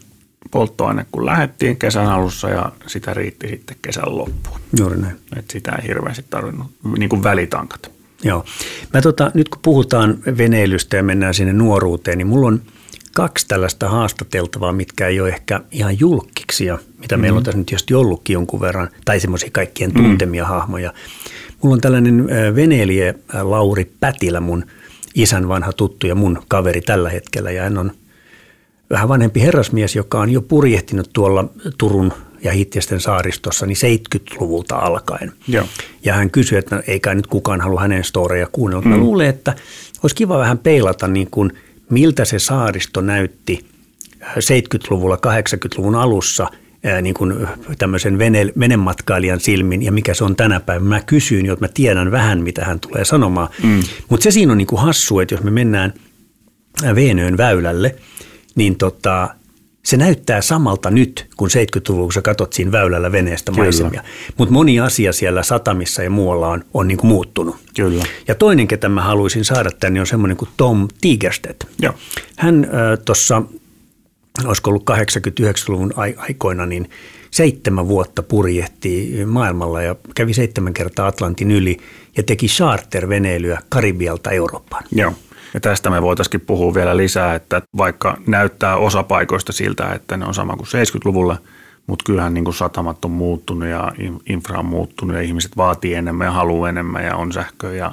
polttoaine, 0.51 1.06
kun 1.12 1.25
lähdettiin 1.25 1.77
kesän 1.77 2.07
alussa 2.07 2.50
ja 2.50 2.71
sitä 2.88 3.13
riitti 3.13 3.48
sitten 3.48 3.75
kesän 3.81 4.18
loppuun. 4.18 4.59
Juuri 4.80 4.98
näin. 4.98 5.18
Et 5.36 5.50
sitä 5.51 5.71
ei 5.71 5.88
hirveästi 5.88 6.25
tarvinnut 6.30 6.68
niin 6.98 7.09
kuin 7.09 7.24
välitankata. 7.24 7.89
Joo. 8.24 8.45
Mä 8.94 9.01
tota, 9.01 9.31
nyt 9.33 9.50
kun 9.50 9.59
puhutaan 9.62 10.18
veneilystä 10.38 10.98
ja 10.98 11.04
mennään 11.04 11.33
sinne 11.33 11.54
nuoruuteen, 11.54 12.18
niin 12.18 12.27
mulla 12.27 12.48
on 12.48 12.62
kaksi 13.15 13.48
tällaista 13.48 13.89
haastateltavaa, 13.89 14.71
mitkä 14.71 15.07
ei 15.07 15.19
ole 15.19 15.30
ehkä 15.30 15.62
ihan 15.71 16.00
julkkiksia, 16.00 16.77
mitä 16.98 17.15
mm-hmm. 17.15 17.21
meillä 17.21 17.38
on 17.38 17.44
tässä 17.44 17.57
nyt 17.57 17.68
tietysti 17.68 17.94
ollutkin 17.94 18.33
jonkun 18.33 18.62
verran, 18.62 18.89
tai 19.06 19.19
semmoisia 19.19 19.50
kaikkien 19.51 19.94
tuntemia 19.94 20.44
mm. 20.44 20.49
hahmoja. 20.49 20.94
Mulla 21.61 21.73
on 21.73 21.81
tällainen 21.81 22.28
veneilijä 22.56 23.14
Lauri 23.42 23.92
Pätilä, 23.99 24.40
mun 24.40 24.66
isän 25.16 25.47
vanha 25.47 25.73
tuttu 25.73 26.07
ja 26.07 26.16
mun 26.16 26.42
kaveri 26.47 26.81
tällä 26.81 27.09
hetkellä, 27.09 27.52
ja 27.52 27.64
hän 27.64 27.78
on 27.78 27.92
vähän 28.90 29.09
vanhempi 29.09 29.42
herrasmies, 29.42 29.95
joka 29.95 30.19
on 30.19 30.30
jo 30.30 30.42
purjehtinut 30.42 31.09
tuolla 31.14 31.45
Turun 31.78 32.14
ja 32.44 32.52
Hittiesten 32.52 32.99
saaristossa 32.99 33.66
niin 33.66 33.78
70-luvulta 33.78 34.76
alkaen. 34.76 35.33
Joo. 35.47 35.66
Ja 36.06 36.14
hän 36.14 36.31
kysyi, 36.31 36.57
että 36.57 36.76
no, 36.76 36.81
ei 36.87 36.99
kai 36.99 37.16
nyt 37.16 37.28
kukaan 37.28 37.61
halua 37.61 37.81
hänen 37.81 38.04
storeja 38.04 38.47
kuunnella. 38.52 38.83
Mm. 38.83 38.90
Mä 38.90 38.97
luulen, 38.97 39.28
että 39.28 39.56
olisi 40.04 40.16
kiva 40.16 40.37
vähän 40.37 40.57
peilata, 40.57 41.07
niin 41.07 41.28
kuin, 41.31 41.52
miltä 41.90 42.26
se 42.26 42.40
saaristo 42.40 43.02
näytti 43.02 43.66
70-luvulla, 44.23 45.16
80-luvun 45.16 45.95
alussa 45.95 46.47
ää, 46.84 47.02
niin 47.02 47.14
kuin 47.14 47.48
tämmöisen 47.78 48.19
vene, 48.19 48.52
venematkailijan 48.60 49.40
silmin 49.40 49.84
ja 49.84 49.92
mikä 49.92 50.14
se 50.14 50.24
on 50.24 50.36
tänä 50.36 50.60
päivänä. 50.60 50.90
Mä 50.90 51.02
kysyin, 51.02 51.46
jotta 51.46 51.66
mä 51.66 51.69
tiedän 51.74 52.12
vähän, 52.12 52.42
mitä 52.42 52.66
hän 52.66 52.80
tulee 52.80 53.06
sanomaan. 53.06 53.50
Mm. 53.64 53.84
Mutta 54.10 54.24
se 54.24 54.31
siinä 54.31 54.52
on 54.52 54.57
niin 54.57 54.68
kuin 54.68 54.81
hassu, 54.81 55.19
että 55.19 55.36
jos 55.36 55.44
me 55.44 55.52
mennään 55.52 55.94
Veenöön 56.96 57.38
väylälle, 57.38 57.96
niin 58.56 58.76
tota, 58.76 59.30
se 59.88 59.98
näyttää 59.98 60.42
samalta 60.42 60.90
nyt, 60.92 61.28
kun 61.38 61.50
70-luvulla, 61.50 62.06
kun 62.06 62.14
sä 62.14 62.22
katot 62.22 62.54
siinä 62.54 62.72
väylällä 62.72 63.12
veneestä 63.12 63.52
maisemia. 63.52 64.04
Mutta 64.38 64.54
moni 64.54 64.80
asia 64.80 65.14
siellä 65.14 65.44
satamissa 65.44 66.04
ja 66.04 66.10
muualla 66.10 66.48
on, 66.48 66.64
on 66.74 66.88
niin 66.88 66.98
kuin 66.98 67.10
muuttunut. 67.10 67.56
Kyllä. 67.76 68.04
Ja 68.28 68.36
toinen, 68.36 68.68
ketä 68.68 68.90
mä 68.90 69.02
haluaisin 69.02 69.46
saada 69.46 69.69
tänne, 69.72 70.00
on 70.00 70.07
semmoinen 70.07 70.38
kuin 70.38 70.50
Tom 70.57 70.88
Tigerstedt. 71.02 71.64
Joo. 71.81 71.94
Hän 72.38 72.66
äh, 72.66 73.00
tuossa, 73.06 73.42
olisiko 74.46 74.70
ollut 74.70 74.90
89-luvun 74.90 75.94
ai- 75.96 76.16
aikoina, 76.18 76.66
niin 76.66 76.90
seitsemän 77.32 77.88
vuotta 77.88 78.24
purjehti 78.24 79.14
maailmalla 79.26 79.82
ja 79.82 79.96
kävi 80.16 80.34
seitsemän 80.34 80.74
kertaa 80.74 81.08
Atlantin 81.08 81.52
yli 81.52 81.78
ja 82.18 82.24
teki 82.24 82.48
charter-veneilyä 82.48 83.60
Karibialta 83.70 84.32
Eurooppaan. 84.32 84.84
Joo. 84.92 85.14
Ja 85.54 85.60
tästä 85.60 85.90
me 85.90 86.02
voitaisiin 86.02 86.42
puhua 86.42 86.74
vielä 86.74 86.98
lisää, 86.98 87.36
että 87.36 87.62
vaikka 87.78 88.18
näyttää 88.28 88.76
osa 88.78 89.04
paikoista 89.04 89.52
siltä, 89.52 89.92
että 89.94 90.18
ne 90.18 90.26
on 90.26 90.34
sama 90.34 90.56
kuin 90.56 90.68
70-luvulla, 90.68 91.38
mutta 91.88 92.04
kyllähän 92.06 92.34
niin 92.34 92.44
kuin 92.44 92.56
satamat 92.56 93.06
on 93.06 93.12
muuttunut 93.12 93.70
ja 93.70 93.92
in- 93.98 94.22
infra 94.30 94.60
on 94.60 94.66
muuttunut 94.66 95.16
ja 95.16 95.22
ihmiset 95.22 95.58
vaatii 95.58 95.94
enemmän 95.94 96.26
ja 96.26 96.32
haluaa 96.32 96.70
enemmän 96.70 97.06
ja 97.06 97.16
on 97.16 97.34
sähköä 97.34 97.74
ja 97.74 97.92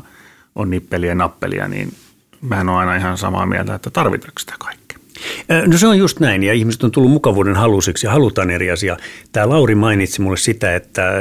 on 0.55 0.71
nippeliä 0.71 1.11
ja 1.11 1.15
nappelia, 1.15 1.69
niin 1.69 1.93
mähän 2.41 2.69
on 2.69 2.77
aina 2.77 2.97
ihan 2.97 3.19
samaa 3.19 3.47
mieltä, 3.47 3.75
että 3.75 3.91
tarvitaanko 3.91 4.39
sitä 4.39 4.55
kaikkea. 4.59 4.84
No 5.67 5.79
se 5.79 5.87
on 5.87 5.99
just 5.99 6.21
näin 6.21 6.43
ja 6.43 6.53
ihmiset 6.53 6.85
on 6.85 6.91
tullut 6.91 7.11
mukavuuden 7.11 7.57
halusiksi 7.57 8.07
ja 8.07 8.13
halutaan 8.13 8.51
eri 8.51 8.71
asia. 8.71 8.97
Tämä 9.33 9.49
Lauri 9.49 9.75
mainitsi 9.75 10.21
mulle 10.21 10.37
sitä, 10.37 10.77
että 10.77 11.13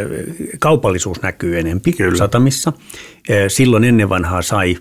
kaupallisuus 0.59 1.21
näkyy 1.21 1.59
enempi 1.59 1.93
Kyllä. 1.93 2.17
satamissa. 2.17 2.73
Silloin 3.47 3.83
ennen 3.83 4.09
vanhaa 4.09 4.41
sai 4.41 4.77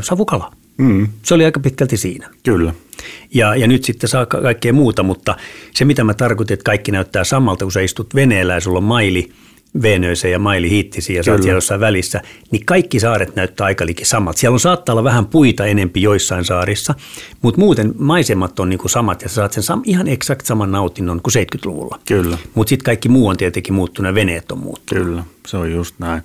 savukala. 0.00 0.52
Mm. 0.78 1.08
Se 1.22 1.34
oli 1.34 1.44
aika 1.44 1.60
pitkälti 1.60 1.96
siinä. 1.96 2.30
Kyllä. 2.42 2.74
Ja, 3.34 3.56
ja 3.56 3.66
nyt 3.66 3.84
sitten 3.84 4.08
saa 4.08 4.26
kaikkea 4.26 4.72
muuta, 4.72 5.02
mutta 5.02 5.36
se 5.74 5.84
mitä 5.84 6.04
mä 6.04 6.14
tarkoitin, 6.14 6.54
että 6.54 6.64
kaikki 6.64 6.92
näyttää 6.92 7.24
samalta, 7.24 7.64
kun 7.64 7.72
sä 7.72 7.80
istut 7.80 8.14
veneellä 8.14 8.54
ja 8.54 8.60
sulla 8.60 8.78
on 8.78 8.84
maili– 8.84 9.30
Venöse 9.82 10.30
ja 10.30 10.38
Maili 10.38 10.70
Hiittisi 10.70 11.14
ja 11.14 11.22
sä 11.22 11.38
siellä 11.38 11.56
jossain 11.56 11.80
välissä, 11.80 12.20
niin 12.50 12.66
kaikki 12.66 13.00
saaret 13.00 13.36
näyttää 13.36 13.64
aika 13.64 13.86
liikin 13.86 14.06
samat. 14.06 14.36
Siellä 14.36 14.54
on 14.54 14.60
saattaa 14.60 14.92
olla 14.92 15.04
vähän 15.04 15.26
puita 15.26 15.66
enempi 15.66 16.02
joissain 16.02 16.44
saarissa, 16.44 16.94
mutta 17.42 17.60
muuten 17.60 17.94
maisemat 17.98 18.60
on 18.60 18.68
niinku 18.68 18.88
samat 18.88 19.22
ja 19.22 19.28
sä 19.28 19.34
saat 19.34 19.52
sen 19.52 19.64
sam- 19.64 19.82
ihan 19.84 20.08
eksakt 20.08 20.46
saman 20.46 20.72
nautinnon 20.72 21.20
kuin 21.22 21.34
70-luvulla. 21.34 21.98
Kyllä. 22.04 22.38
Mutta 22.54 22.68
sitten 22.68 22.84
kaikki 22.84 23.08
muu 23.08 23.28
on 23.28 23.36
tietenkin 23.36 23.74
muuttunut 23.74 24.10
ja 24.10 24.14
veneet 24.14 24.52
on 24.52 24.58
muuttunut. 24.58 25.04
Kyllä, 25.04 25.24
se 25.46 25.56
on 25.56 25.72
just 25.72 25.94
näin. 25.98 26.22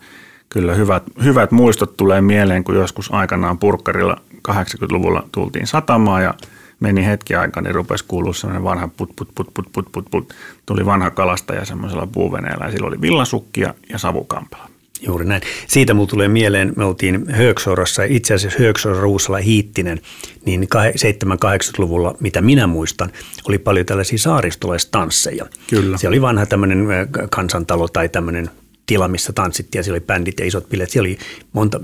Kyllä 0.49 0.73
hyvät, 0.73 1.03
hyvät 1.23 1.51
muistot 1.51 1.97
tulee 1.97 2.21
mieleen, 2.21 2.63
kun 2.63 2.75
joskus 2.75 3.13
aikanaan 3.13 3.57
purkkarilla 3.57 4.17
80-luvulla 4.51 5.27
tultiin 5.31 5.67
satamaan 5.67 6.23
ja– 6.23 6.33
meni 6.79 7.05
hetki 7.05 7.35
aikaa, 7.35 7.63
niin 7.63 7.75
rupesi 7.75 8.05
kuulua 8.07 8.33
sellainen 8.33 8.63
vanha 8.63 8.87
put, 8.87 9.09
put, 9.15 9.29
put, 9.35 9.47
put, 9.53 9.67
put, 9.73 9.91
put, 9.91 10.05
put. 10.11 10.33
Tuli 10.65 10.85
vanha 10.85 11.11
kalastaja 11.11 11.65
semmoisella 11.65 12.07
puuveneellä 12.07 12.65
ja 12.65 12.71
sillä 12.71 12.87
oli 12.87 13.01
villasukkia 13.01 13.73
ja 13.89 13.97
savukampela. 13.97 14.69
Juuri 15.01 15.25
näin. 15.25 15.41
Siitä 15.67 15.93
mulla 15.93 16.07
tulee 16.07 16.27
mieleen, 16.27 16.73
me 16.75 16.85
oltiin 16.85 17.25
Hööksorossa, 17.29 18.03
itse 18.03 18.33
asiassa 18.33 18.59
Hööksoron 18.59 18.99
Ruusala 18.99 19.37
Hiittinen, 19.37 20.01
niin 20.45 20.63
7-80-luvulla, 20.63 22.15
mitä 22.19 22.41
minä 22.41 22.67
muistan, 22.67 23.11
oli 23.47 23.57
paljon 23.57 23.85
tällaisia 23.85 24.17
saaristolaistansseja. 24.17 25.45
Kyllä. 25.69 25.97
Se 25.97 26.07
oli 26.07 26.21
vanha 26.21 26.45
tämmöinen 26.45 26.87
kansantalo 27.29 27.87
tai 27.87 28.09
tämmöinen 28.09 28.49
tila, 28.85 29.07
missä 29.07 29.33
tanssittiin 29.33 29.79
ja 29.79 29.83
siellä 29.83 29.95
oli 29.95 30.05
bändit 30.05 30.39
ja 30.39 30.45
isot 30.45 30.69
bileet. 30.69 30.89
Siellä 30.89 31.07
oli 31.07 31.17
monta, 31.53 31.77
5-600 31.77 31.81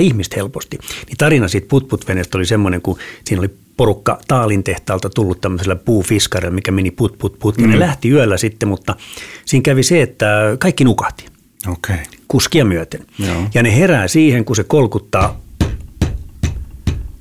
ihmistä 0.00 0.36
helposti. 0.36 0.78
Niin 1.06 1.16
tarina 1.18 1.48
siitä 1.48 1.68
put-put-veneestä 1.68 2.38
oli 2.38 2.46
semmoinen, 2.46 2.82
kun 2.82 2.98
siinä 3.24 3.40
oli 3.40 3.50
porukka 3.78 4.18
Taalin 4.28 4.64
tehtaalta 4.64 5.10
tullut 5.10 5.40
tämmöisellä 5.40 5.76
puufiskarilla, 5.76 6.54
mikä 6.54 6.72
meni 6.72 6.90
put 6.90 7.18
put 7.18 7.38
put. 7.38 7.58
Ja 7.58 7.64
mm. 7.64 7.70
ne 7.70 7.78
lähti 7.78 8.10
yöllä 8.10 8.36
sitten, 8.36 8.68
mutta 8.68 8.96
siinä 9.44 9.62
kävi 9.62 9.82
se, 9.82 10.02
että 10.02 10.26
kaikki 10.58 10.84
nukahti. 10.84 11.26
Okay. 11.68 11.96
Kuskia 12.28 12.64
myöten. 12.64 13.06
Joo. 13.18 13.42
Ja 13.54 13.62
ne 13.62 13.76
herää 13.76 14.08
siihen, 14.08 14.44
kun 14.44 14.56
se 14.56 14.64
kolkuttaa 14.64 15.40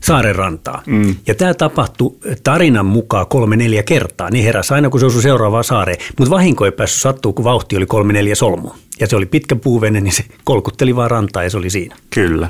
saaren 0.04 0.36
rantaa. 0.36 0.84
Mm. 0.86 1.16
Ja 1.28 1.36
tämä 1.36 1.54
tapahtui 1.54 2.18
tarinan 2.44 2.86
mukaan 2.86 3.28
kolme 3.28 3.56
neljä 3.56 3.84
kertaa. 3.84 4.30
Niin 4.30 4.46
heräsi 4.46 4.74
aina, 4.74 4.90
kun 4.90 5.00
se 5.00 5.06
osui 5.06 5.22
seuraavaan 5.22 5.64
saareen. 5.64 6.00
Mutta 6.20 6.32
vahinko 6.32 6.66
ei 6.66 6.72
päässyt 6.72 7.02
sattuu, 7.02 7.34
kun 7.34 7.46
vauhti 7.46 7.78
oli 7.78 7.86
kolme 7.86 8.14
neljä 8.14 8.36
solmua. 8.36 8.76
Ja 9.00 9.08
se 9.08 9.16
oli 9.16 9.26
pitkä 9.26 9.56
puuvene, 9.56 10.02
niin 10.02 10.14
se 10.14 10.24
kolkutteli 10.44 10.96
vaan 10.96 11.12
rantaa 11.12 11.44
ja 11.44 11.50
se 11.50 11.58
oli 11.58 11.70
siinä. 11.70 11.96
Kyllä. 12.10 12.50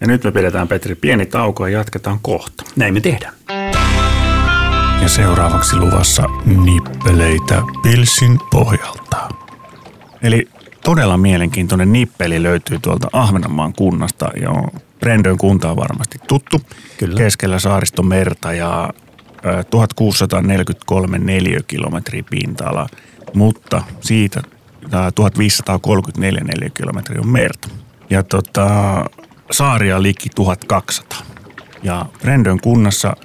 Ja 0.00 0.06
nyt 0.06 0.24
me 0.24 0.32
pidetään 0.32 0.68
Petri 0.68 0.94
pieni 0.94 1.26
tauko 1.26 1.66
ja 1.66 1.78
jatketaan 1.78 2.18
kohta. 2.22 2.64
Näin 2.76 2.94
me 2.94 3.00
tehdään. 3.00 3.34
Ja 5.02 5.08
seuraavaksi 5.08 5.76
luvassa 5.76 6.22
nippeleitä 6.64 7.62
Pilsin 7.82 8.38
pohjalta. 8.50 9.28
Eli 10.22 10.48
todella 10.84 11.16
mielenkiintoinen 11.16 11.92
nippeli 11.92 12.42
löytyy 12.42 12.78
tuolta 12.82 13.08
Ahvenanmaan 13.12 13.72
kunnasta 13.72 14.30
ja 14.40 14.50
Brendön 15.00 15.38
kunta 15.38 15.70
on 15.70 15.76
varmasti 15.76 16.18
tuttu. 16.28 16.60
Kyllä. 16.98 17.18
Keskellä 17.18 17.58
saariston 17.58 18.06
merta 18.06 18.52
ja 18.52 18.90
1643 19.70 21.18
neliökilometriä 21.18 22.22
pinta-ala, 22.30 22.86
mutta 23.34 23.82
siitä 24.00 24.42
1534 25.14 26.44
neliökilometriä 26.44 27.20
on 27.20 27.28
merta. 27.28 27.68
Ja 28.10 28.22
tota, 28.22 29.04
saaria 29.50 30.02
liki 30.02 30.28
1200. 30.34 31.18
Ja 31.82 32.06
Brendön 32.20 32.60
kunnassa 32.60 33.16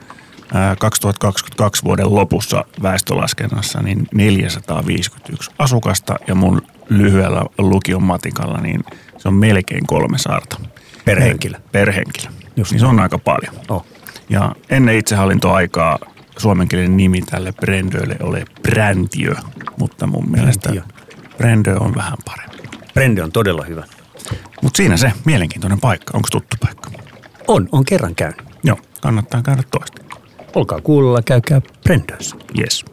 2022 0.79 1.83
vuoden 1.83 2.15
lopussa 2.15 2.65
väestölaskennassa 2.81 3.81
niin 3.81 4.07
451 4.13 5.51
asukasta 5.59 6.15
ja 6.27 6.35
mun 6.35 6.61
lyhyellä 6.89 7.45
lukion 7.57 8.03
matikalla 8.03 8.61
niin 8.61 8.83
se 9.17 9.27
on 9.27 9.33
melkein 9.33 9.87
kolme 9.87 10.17
saarta. 10.17 10.57
Per 11.05 11.19
henkilö? 11.19 11.57
Per 11.71 11.91
henkilö. 11.91 12.31
Just 12.55 12.71
niin 12.71 12.79
se 12.79 12.85
on 12.85 12.99
aika 12.99 13.17
paljon. 13.17 13.55
Oh. 13.69 13.85
Ja 14.29 14.55
ennen 14.69 14.95
itsehallintoaikaa 14.95 15.99
suomenkielinen 16.37 16.97
nimi 16.97 17.21
tälle 17.21 17.51
Brendölle 17.51 18.17
ole 18.19 18.45
Bräntiö, 18.61 19.35
mutta 19.77 20.07
mun 20.07 20.31
mielestä 20.31 20.73
Brendö 21.37 21.77
on 21.79 21.95
vähän 21.95 22.17
parempi. 22.25 22.57
Brendö 22.93 23.23
on 23.23 23.31
todella 23.31 23.63
hyvä. 23.65 23.83
Mutta 24.61 24.77
siinä 24.77 24.97
se 24.97 25.11
mielenkiintoinen 25.25 25.79
paikka. 25.79 26.11
Onko 26.17 26.27
tuttu 26.31 26.57
paikka? 26.61 26.91
On, 27.47 27.69
on 27.71 27.85
kerran 27.85 28.15
käynyt. 28.15 28.41
Joo, 28.63 28.77
kannattaa 29.01 29.41
käydä 29.41 29.63
toista. 29.71 30.01
Olkaa 30.55 30.81
kuulolla, 30.81 31.21
käykää 31.21 31.61
Brendössä. 31.83 32.35
Yes. 32.59 32.85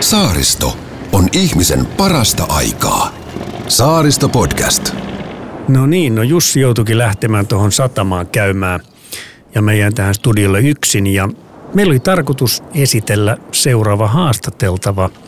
Saaristo 0.00 0.76
on 1.12 1.28
ihmisen 1.32 1.86
parasta 1.86 2.44
aikaa. 2.48 3.14
Saaristo 3.68 4.28
podcast. 4.28 4.94
No 5.68 5.86
niin, 5.86 6.14
no 6.14 6.22
Jussi 6.22 6.60
joutuikin 6.60 6.98
lähtemään 6.98 7.46
tuohon 7.46 7.72
satamaan 7.72 8.26
käymään 8.26 8.80
ja 9.54 9.62
mä 9.62 9.72
jäin 9.72 9.94
tähän 9.94 10.14
studiolle 10.14 10.60
yksin 10.60 11.06
ja 11.06 11.28
meillä 11.74 11.90
oli 11.90 12.00
tarkoitus 12.00 12.62
esitellä 12.74 13.36
seuraava 13.52 14.08
haastateltava– 14.08 15.10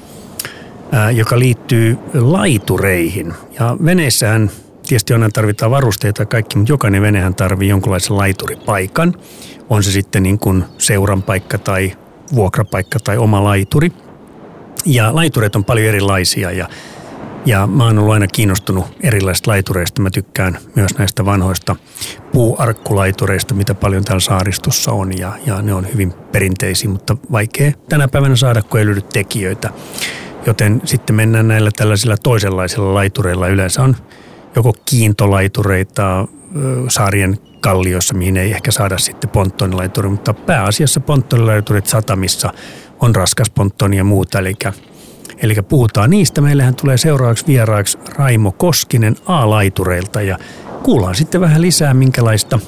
joka 1.13 1.39
liittyy 1.39 1.99
laitureihin. 2.15 3.35
Ja 3.59 3.77
veneessähän 3.85 4.51
tietysti 4.87 5.13
aina 5.13 5.31
tarvitaan 5.31 5.71
varusteita 5.71 6.27
kaikki, 6.27 6.59
mutta 6.59 6.73
jokainen 6.73 7.03
venehän 7.03 7.35
tarvii 7.35 7.69
jonkinlaisen 7.69 8.17
laituripaikan. 8.17 9.15
On 9.69 9.83
se 9.83 9.93
sitten 9.93 10.23
niin 10.23 10.39
kuin 10.39 10.65
seuran 10.79 11.23
paikka 11.23 11.59
tai 11.59 11.93
vuokrapaikka 12.35 12.99
tai 13.05 13.17
oma 13.17 13.45
laituri. 13.45 13.93
Ja 14.87 15.15
laitureet 15.15 15.57
on 15.57 15.65
paljon 15.65 15.89
erilaisia 15.89 16.51
ja, 16.51 16.69
ja 17.47 17.67
mä 17.67 17.85
oon 17.85 17.99
ollut 17.99 18.15
aina 18.15 18.27
kiinnostunut 18.27 18.87
erilaisista 19.01 19.51
laitureista. 19.51 20.03
Mä 20.03 20.11
tykkään 20.11 20.59
myös 20.75 20.99
näistä 20.99 21.25
vanhoista 21.25 21.77
puuarkkulaitureista, 22.33 23.55
mitä 23.55 23.75
paljon 23.75 24.05
täällä 24.05 24.21
saaristossa 24.21 24.93
on 24.93 25.19
ja, 25.19 25.33
ja 25.47 25.63
ne 25.63 25.75
on 25.75 25.87
hyvin 25.93 26.13
perinteisiä, 26.33 26.91
mutta 26.91 27.17
vaikea 27.33 27.73
tänä 27.89 28.09
päivänä 28.09 28.37
saada, 28.37 28.63
kun 28.63 28.81
ei 28.81 28.87
löydy 28.87 29.03
tekijöitä. 29.13 29.71
Joten 30.51 30.83
sitten 30.85 31.17
mennään 31.17 31.49
näillä 31.49 31.71
tällaisilla 31.77 32.17
toisenlaisilla 32.17 32.95
laitureilla. 32.95 33.49
Yleensä 33.49 33.83
on 33.83 33.97
joko 34.57 34.75
kiintolaitureita 34.85 36.29
saarien 36.89 37.39
kalliossa, 37.61 38.15
mihin 38.15 38.37
ei 38.37 38.53
ehkä 38.53 38.71
saada 38.71 38.99
sitten 38.99 39.31
ponttonilaituri, 39.31 40.09
mutta 40.09 40.35
pääasiassa 40.35 41.01
ponttonilaiturit 41.01 41.87
satamissa 41.87 42.53
on 43.01 43.15
raskas 43.15 43.51
ponttoni 43.51 43.97
ja 43.97 44.05
muuta. 44.05 44.39
Eli, 44.39 44.55
eli 45.43 45.55
puhutaan 45.69 46.11
niistä. 46.11 46.41
Meillähän 46.41 46.75
tulee 46.75 46.97
seuraavaksi 46.97 47.47
vieraaksi 47.47 47.99
Raimo 48.17 48.53
Koskinen 48.53 49.17
A-laitureilta 49.27 50.23
ja 50.23 50.39
kuullaan 50.83 51.15
sitten 51.15 51.41
vähän 51.41 51.63
lisää 51.63 51.95
minkälaista 51.95 52.59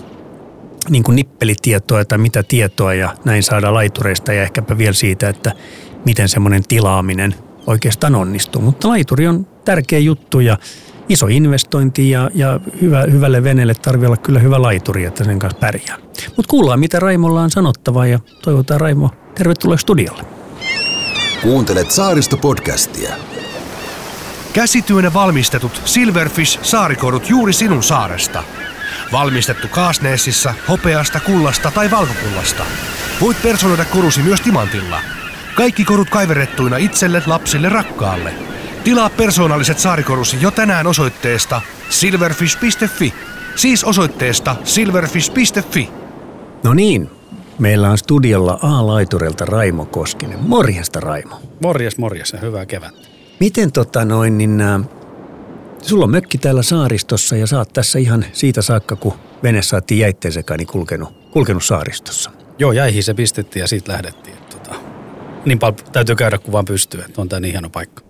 niin 0.90 1.02
kuin 1.02 1.16
nippelitietoa 1.16 2.04
tai 2.04 2.18
mitä 2.18 2.42
tietoa 2.42 2.94
ja 2.94 3.14
näin 3.24 3.42
saada 3.42 3.74
laitureista 3.74 4.32
ja 4.32 4.42
ehkäpä 4.42 4.78
vielä 4.78 4.92
siitä, 4.92 5.28
että 5.28 5.52
miten 6.04 6.28
semmoinen 6.28 6.62
tilaaminen– 6.68 7.34
oikeastaan 7.66 8.14
onnistuu. 8.14 8.62
Mutta 8.62 8.88
laituri 8.88 9.26
on 9.26 9.47
tärkeä 9.64 9.99
juttu 9.99 10.40
ja 10.40 10.59
iso 11.09 11.26
investointi 11.26 12.11
ja, 12.11 12.31
ja 12.35 12.61
hyvä, 12.81 13.02
hyvälle 13.02 13.45
veneelle 13.45 13.75
tarvii 13.75 14.07
olla 14.07 14.16
kyllä 14.16 14.38
hyvä 14.38 14.62
laituri, 14.62 15.04
että 15.04 15.25
sen 15.25 15.38
kanssa 15.38 15.59
pärjää. 15.59 15.99
Mutta 16.37 16.50
kuullaan, 16.50 16.81
mitä 16.81 17.00
Raimolla 17.00 17.42
on 17.42 17.50
sanottavaa 17.50 18.07
ja 18.07 18.19
toivotaan 18.42 18.81
Raimo 18.81 19.11
tervetuloa 19.35 19.76
studiolle. 19.76 20.23
Kuuntelet 21.42 21.90
Saaristo-podcastia. 21.90 23.14
Käsityönä 24.52 25.14
valmistetut 25.14 25.83
Silverfish 25.85 26.62
saarikorut 26.62 27.31
juuri 27.31 27.52
sinun 27.52 27.83
saaresta. 27.83 28.45
Valmistettu 29.12 29.69
Kaasneessissa, 29.69 30.54
hopeasta, 30.69 31.21
kullasta 31.21 31.71
tai 31.71 31.90
valkokullasta. 31.90 32.64
Voit 33.21 33.42
personoida 33.42 33.85
korusi 33.85 34.23
myös 34.23 34.40
timantilla– 34.40 35.00
kaikki 35.54 35.85
korut 35.85 36.11
kaiverrettuina 36.11 36.76
itselle, 36.76 37.23
lapsille, 37.26 37.68
rakkaalle. 37.68 38.35
Tilaa 38.85 39.11
persoonalliset 39.11 39.78
saarikorusi 39.78 40.38
jo 40.40 40.50
tänään 40.50 40.87
osoitteesta 40.87 41.61
silverfish.fi. 41.88 43.14
Siis 43.56 43.85
osoitteesta 43.85 44.56
silverfish.fi. 44.64 45.90
No 46.64 46.75
niin, 46.75 47.11
meillä 47.59 47.90
on 47.90 47.99
studiolla 47.99 48.59
A-laiturilta 48.62 49.44
Raimo 49.44 49.85
Koskinen. 49.85 50.38
Morjesta 50.40 51.00
Raimo. 51.00 51.40
Morjes, 51.62 51.99
morjes 51.99 52.32
ja 52.32 52.38
hyvää 52.38 52.66
kevättä. 52.66 53.09
Miten 53.40 53.73
tota 53.73 54.04
noin, 54.04 54.38
niin 54.38 54.61
äh, 54.61 54.80
sulla 55.82 56.04
on 56.04 56.11
mökki 56.11 56.38
täällä 56.38 56.62
saaristossa 56.62 57.37
ja 57.37 57.47
saat 57.47 57.73
tässä 57.73 57.99
ihan 57.99 58.25
siitä 58.32 58.62
saakka, 58.62 58.97
kun 58.97 59.14
vene 59.42 59.62
saatiin 59.62 60.00
jäitteen 60.00 60.32
sekani 60.32 60.66
kulkenut, 60.66 61.30
kulkenut 61.30 61.64
saaristossa. 61.64 62.30
Joo, 62.59 62.73
jäihin 62.73 63.02
se 63.02 63.14
pistettiin 63.14 63.61
ja 63.61 63.66
siitä 63.66 63.92
lähdettiin. 63.92 64.41
Niin 65.44 65.58
paljon 65.58 65.78
täytyy 65.92 66.16
käydä 66.16 66.38
kuin 66.38 66.52
vaan 66.52 66.64
pystyy, 66.64 67.00
että 67.00 67.20
on 67.20 67.28
tämä 67.28 67.40
niin 67.40 67.52
hieno 67.52 67.70
paikka. 67.70 68.02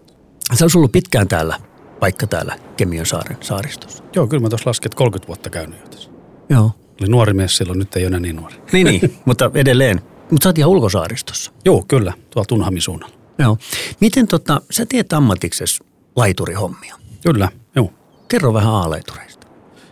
Se 0.55 0.65
on 0.65 0.71
ollut 0.77 0.93
pitkään 0.93 1.29
täällä, 1.29 1.59
paikka 2.01 2.27
täällä 2.27 2.59
Kemion 2.77 3.07
saaren 3.07 3.37
saaristossa. 3.41 4.05
Joo, 4.15 4.27
kyllä 4.27 4.41
mä 4.43 4.49
tuossa 4.49 4.71
lasken, 4.71 4.89
että 4.89 4.97
30 4.97 5.29
vuotta 5.29 5.51
käynyt 5.51 5.81
jo 5.81 5.89
tässä. 5.89 6.11
Joo. 6.49 6.71
Oli 7.01 7.09
nuori 7.09 7.35
mies 7.35 7.57
silloin, 7.57 7.79
nyt 7.79 7.97
ei 7.97 8.03
ole 8.03 8.07
enää 8.07 8.21
niin 8.21 8.37
nuori. 8.37 8.55
Niin, 8.73 8.87
niin, 8.87 9.19
mutta 9.25 9.51
edelleen. 9.55 10.01
Mutta 10.31 10.45
sä 10.45 10.49
oot 10.49 10.59
ihan 10.59 10.71
ulkosaaristossa. 10.71 11.53
Joo, 11.65 11.85
kyllä, 11.89 12.12
tuolla 12.31 12.47
Tunhamin 12.47 12.83
suunnalla. 12.83 13.15
Joo. 13.39 13.59
Miten 14.01 14.27
tota, 14.27 14.61
sä 14.71 14.87
teet 14.87 15.12
ammatiksessa 15.12 15.85
laiturihommia? 16.17 16.97
Kyllä, 17.25 17.49
joo. 17.77 17.93
Kerro 18.29 18.55
vähän 18.55 18.75
A-laitureista. 18.75 19.47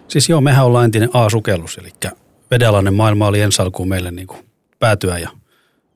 Siis 0.09 0.29
joo, 0.29 0.41
mehän 0.41 0.67
ollaan 0.67 0.85
entinen 0.85 1.11
A-sukellus, 1.13 1.79
eli 1.79 1.93
vedelainen 2.51 2.95
maailma 2.95 3.27
oli 3.27 3.41
ensi 3.41 3.63
alkuun 3.63 3.89
meille 3.89 4.11
niin 4.11 4.27
kuin 4.27 4.41
päätyä 4.79 5.19
ja 5.19 5.31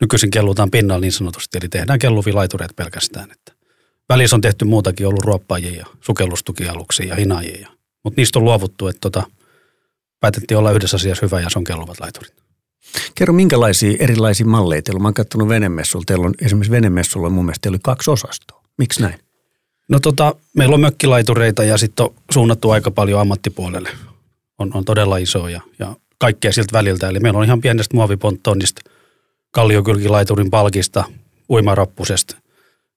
nykyisin 0.01 0.31
kellutaan 0.31 0.71
pinnalla 0.71 1.01
niin 1.01 1.13
sanotusti, 1.13 1.59
eli 1.59 1.69
tehdään 1.69 1.99
kelluvia 1.99 2.35
laitureita 2.35 2.75
pelkästään. 2.77 3.31
Että 3.31 3.53
välissä 4.09 4.37
on 4.37 4.41
tehty 4.41 4.65
muutakin, 4.65 5.07
ollut 5.07 5.25
ruoppaajia 5.25 5.79
ja 5.79 5.87
sukellustukialuksia 6.01 7.07
ja 7.07 7.15
hinaajia. 7.15 7.69
Mutta 8.05 8.21
niistä 8.21 8.39
on 8.39 8.45
luovuttu, 8.45 8.89
että 8.89 9.01
tota, 9.01 9.23
päätettiin 10.21 10.59
olla 10.59 10.73
yhdessä 10.73 10.97
asiassa 10.97 11.27
hyvä 11.27 11.41
ja 11.41 11.51
se 11.51 11.59
on 11.59 11.65
kelluvat 11.65 12.01
laiturit. 12.01 12.35
Kerro, 13.15 13.35
minkälaisia 13.35 13.97
erilaisia 14.01 14.47
malleja 14.47 14.83
teillä 14.83 14.99
on? 14.99 15.03
Mä 15.03 15.09
oon 15.09 15.15
katsonut 15.15 15.49
venemessulla. 15.49 16.05
Teillä 16.07 16.27
on 16.27 16.35
esimerkiksi 16.43 16.71
venemessulla 16.71 17.31
mun 17.31 17.45
mielestä 17.45 17.69
oli 17.69 17.79
kaksi 17.83 18.11
osastoa. 18.11 18.63
Miksi 18.79 19.03
näin? 19.03 19.19
No 19.89 20.01
tota, 20.01 20.35
meillä 20.57 20.75
on 20.75 20.81
mökkilaitureita 20.81 21.65
ja 21.65 21.79
sitten 21.79 22.07
on 22.07 22.15
suunnattu 22.31 22.71
aika 22.71 22.91
paljon 22.91 23.21
ammattipuolelle. 23.21 23.89
On, 24.59 24.71
on 24.75 24.85
todella 24.85 25.17
iso 25.17 25.49
ja, 25.49 25.61
ja 25.79 25.97
kaikkea 26.19 26.53
siltä 26.53 26.73
väliltä. 26.73 27.09
Eli 27.09 27.21
meillä 27.21 27.39
on 27.39 27.45
ihan 27.45 27.61
pienestä 27.61 27.97
muoviponttonnista, 27.97 28.91
kalliokylkilaiturin 29.55 30.51
palkista, 30.51 31.05
uimarappusesta. 31.51 32.37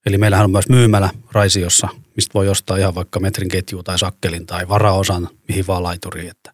Eli 0.06 0.18
meillähän 0.18 0.44
on 0.44 0.50
myös 0.50 0.68
myymälä 0.68 1.10
Raisiossa, 1.32 1.88
mistä 2.16 2.34
voi 2.34 2.48
ostaa 2.48 2.76
ihan 2.76 2.94
vaikka 2.94 3.20
metrin 3.20 3.48
ketju 3.48 3.82
tai 3.82 3.98
sakkelin 3.98 4.46
tai 4.46 4.68
varaosan 4.68 5.28
mihin 5.48 5.66
vaan 5.66 5.82
laituriin. 5.82 6.30
Että 6.30 6.52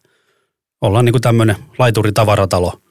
ollaan 0.81 1.05
niin 1.05 1.13
kuin 1.13 1.21
tämmöinen 1.21 1.55
laituritavaratalo 1.79 2.81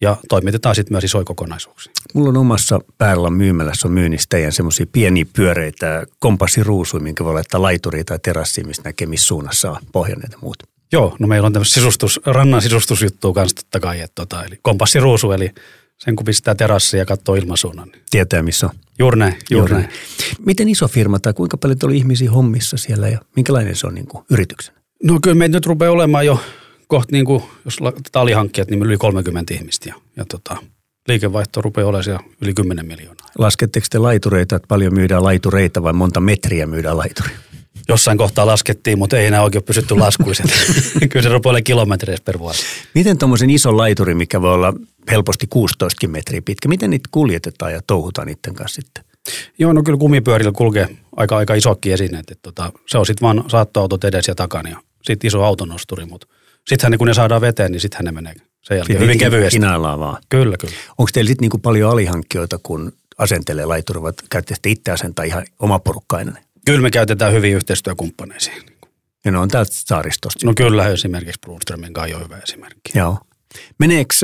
ja 0.00 0.16
toimitetaan 0.28 0.74
sitten 0.74 0.94
myös 0.94 1.04
isoja 1.04 1.24
kokonaisuuksia. 1.24 1.92
Mulla 2.14 2.28
on 2.28 2.36
omassa 2.36 2.80
päällä 2.98 3.30
myymälässä 3.30 3.88
on 3.88 3.94
myynnissä 3.94 4.26
teidän 4.30 4.52
semmoisia 4.52 4.86
pieniä 4.92 5.24
pyöreitä 5.32 6.06
kompassiruusuja, 6.18 7.02
minkä 7.02 7.24
voi 7.24 7.34
laittaa 7.34 7.62
laituriin 7.62 8.06
tai 8.06 8.18
terassiin, 8.18 8.66
mistä 8.66 8.88
näkee 8.88 9.06
missä 9.06 9.26
suunnassa 9.26 9.70
on 9.70 9.76
pohjaneet 9.92 10.32
ja 10.32 10.38
muut. 10.42 10.62
Joo, 10.92 11.16
no 11.18 11.26
meillä 11.26 11.46
on 11.46 11.52
tämmöistä 11.52 11.74
sisustus, 11.74 12.20
rannan 12.26 12.62
sisustusjuttua 12.62 13.32
kanssa 13.32 13.56
totta 13.56 13.80
kai, 13.80 14.00
että 14.00 14.14
tota, 14.14 14.44
eli 14.44 14.58
kompassiruusu, 14.62 15.32
eli 15.32 15.50
sen 16.04 16.16
kun 16.16 16.24
pistää 16.24 16.54
terassia 16.54 16.98
ja 16.98 17.06
katsoo 17.06 17.34
ilmasuunnan. 17.34 17.88
Niin 17.88 18.02
Tietää 18.10 18.42
missä 18.42 18.66
on. 18.66 18.72
juuri 18.98 19.18
näin, 19.18 19.34
juuri 19.50 19.74
näin. 19.74 19.88
Miten 20.46 20.68
iso 20.68 20.88
firma 20.88 21.18
tai 21.18 21.32
kuinka 21.32 21.56
paljon 21.56 21.78
on 21.82 21.94
ihmisiä 21.94 22.30
hommissa 22.30 22.76
siellä 22.76 23.08
ja 23.08 23.18
minkälainen 23.36 23.76
se 23.76 23.86
on 23.86 23.94
niin 23.94 24.06
kuin 24.06 24.24
yrityksenä? 24.30 24.78
No 25.02 25.18
kyllä 25.22 25.34
meitä 25.34 25.56
nyt 25.56 25.66
rupeaa 25.66 25.92
olemaan 25.92 26.26
jo 26.26 26.40
kohta, 26.86 27.12
niin 27.12 27.24
kuin, 27.24 27.42
jos 27.64 27.80
laitetaan 27.80 28.22
alihankkijat, 28.22 28.70
niin 28.70 28.82
yli 28.82 28.96
30 28.96 29.54
ihmistä 29.54 29.88
ja, 29.88 29.94
ja 30.16 30.24
tota, 30.24 30.56
liikevaihto 31.08 31.62
rupeaa 31.62 31.88
olemaan 31.88 32.04
siellä 32.04 32.22
yli 32.40 32.54
10 32.54 32.86
miljoonaa. 32.86 33.26
Lasketteko 33.38 33.86
te 33.90 33.98
laitureita, 33.98 34.56
että 34.56 34.68
paljon 34.68 34.94
myydään 34.94 35.24
laitureita 35.24 35.82
vai 35.82 35.92
monta 35.92 36.20
metriä 36.20 36.66
myydään 36.66 36.96
laituria? 36.96 37.36
Jossain 37.88 38.18
kohtaa 38.18 38.46
laskettiin, 38.46 38.98
mutta 38.98 39.18
ei 39.18 39.26
enää 39.26 39.42
oikein 39.42 39.64
pysytty 39.64 39.94
laskuissa. 39.94 40.42
kyllä 41.10 41.22
se 41.22 41.28
rupeaa 41.28 41.62
kilometreissä 41.64 42.24
per 42.24 42.38
vuosi. 42.38 42.62
Miten 42.94 43.18
tuommoisen 43.18 43.50
ison 43.50 43.76
laituri, 43.76 44.14
mikä 44.14 44.42
voi 44.42 44.54
olla 44.54 44.74
helposti 45.10 45.46
16 45.50 46.08
metriä 46.08 46.42
pitkä, 46.42 46.68
miten 46.68 46.90
niitä 46.90 47.08
kuljetetaan 47.10 47.72
ja 47.72 47.80
touhutaan 47.86 48.26
niiden 48.26 48.54
kanssa 48.54 48.82
sitten? 48.82 49.04
Joo, 49.58 49.72
no 49.72 49.82
kyllä 49.82 49.98
kumipyörillä 49.98 50.52
kulkee 50.52 50.88
aika, 51.16 51.36
aika 51.36 51.54
isokki 51.54 51.92
esineet. 51.92 52.30
Että 52.30 52.42
tota, 52.42 52.72
se 52.86 52.98
on 52.98 53.06
sitten 53.06 53.26
vaan 53.26 53.44
saattoautot 53.48 54.04
edes 54.04 54.28
ja 54.28 54.34
takana 54.34 54.68
ja 54.68 54.76
sitten 55.02 55.28
iso 55.28 55.44
autonosturi, 55.44 56.04
mutta 56.04 56.26
sittenhän 56.68 56.98
kun 56.98 57.06
ne 57.06 57.14
saadaan 57.14 57.40
veteen, 57.40 57.72
niin 57.72 57.80
sittenhän 57.80 58.04
ne 58.04 58.12
menee 58.12 58.34
sen 58.62 58.76
jälkeen 58.76 59.00
hyvin 59.00 59.18
kevyesti. 59.18 59.58
Hinaillaan 59.58 60.00
vaan. 60.00 60.22
Kyllä, 60.28 60.56
kyllä. 60.56 60.74
Onko 60.98 61.10
teillä 61.12 61.28
sitten 61.28 61.42
niinku 61.42 61.58
paljon 61.58 61.90
alihankkijoita, 61.90 62.58
kun 62.62 62.92
asentelee 63.18 63.64
laituri, 63.64 64.02
vai 64.02 64.12
käytte 64.30 64.54
sitten 64.54 64.72
itse 64.72 64.90
asentaa 64.90 65.24
ihan 65.24 65.44
oma 65.58 65.78
porukkainen? 65.78 66.38
Kyllä 66.66 66.80
me 66.80 66.90
käytetään 66.90 67.32
hyviä 67.32 67.56
yhteistyökumppaneisiin. 67.56 68.62
Ja 69.24 69.32
ne 69.32 69.38
on 69.38 69.48
täältä 69.48 69.70
saaristosta. 69.72 70.46
No 70.46 70.52
kyllä, 70.56 70.88
esimerkiksi 70.88 71.40
Brunströmin 71.40 71.92
kanssa 71.92 72.16
on 72.16 72.24
hyvä 72.24 72.38
esimerkki. 72.38 72.98
Joo. 72.98 73.18
Meneekö 73.78 74.14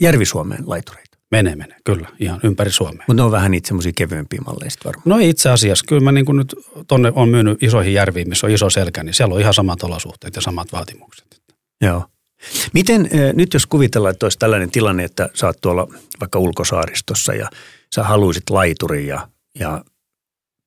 Järvi-Suomeen 0.00 0.62
laitureita? 0.66 1.18
Menee, 1.30 1.56
menee, 1.56 1.76
kyllä, 1.84 2.08
ihan 2.20 2.40
ympäri 2.42 2.70
Suomea. 2.70 3.04
Mutta 3.08 3.14
ne 3.14 3.22
on 3.22 3.30
vähän 3.30 3.50
niitä 3.50 3.68
semmoisia 3.68 3.92
kevyempiä 3.96 4.40
malleja 4.46 4.70
varmaan. 4.84 5.02
No 5.04 5.18
itse 5.18 5.50
asiassa, 5.50 5.84
kyllä 5.88 6.02
mä 6.02 6.12
niin 6.12 6.24
kuin 6.24 6.36
nyt 6.36 6.54
tonne 6.86 7.12
on 7.14 7.28
myynyt 7.28 7.62
isoihin 7.62 7.94
järviin, 7.94 8.28
missä 8.28 8.46
on 8.46 8.52
iso 8.52 8.70
selkä, 8.70 9.02
niin 9.02 9.14
siellä 9.14 9.34
on 9.34 9.40
ihan 9.40 9.54
samat 9.54 9.82
olosuhteet 9.82 10.36
ja 10.36 10.42
samat 10.42 10.72
vaatimukset. 10.72 11.42
Joo. 11.80 12.04
Miten 12.72 13.10
nyt 13.34 13.54
jos 13.54 13.66
kuvitellaan, 13.66 14.12
että 14.12 14.26
olisi 14.26 14.38
tällainen 14.38 14.70
tilanne, 14.70 15.04
että 15.04 15.28
sä 15.34 15.46
oot 15.46 15.60
tuolla 15.60 15.88
vaikka 16.20 16.38
ulkosaaristossa 16.38 17.34
ja 17.34 17.48
sä 17.94 18.02
haluaisit 18.02 18.50
laiturin 18.50 19.06
ja, 19.06 19.28
ja 19.60 19.84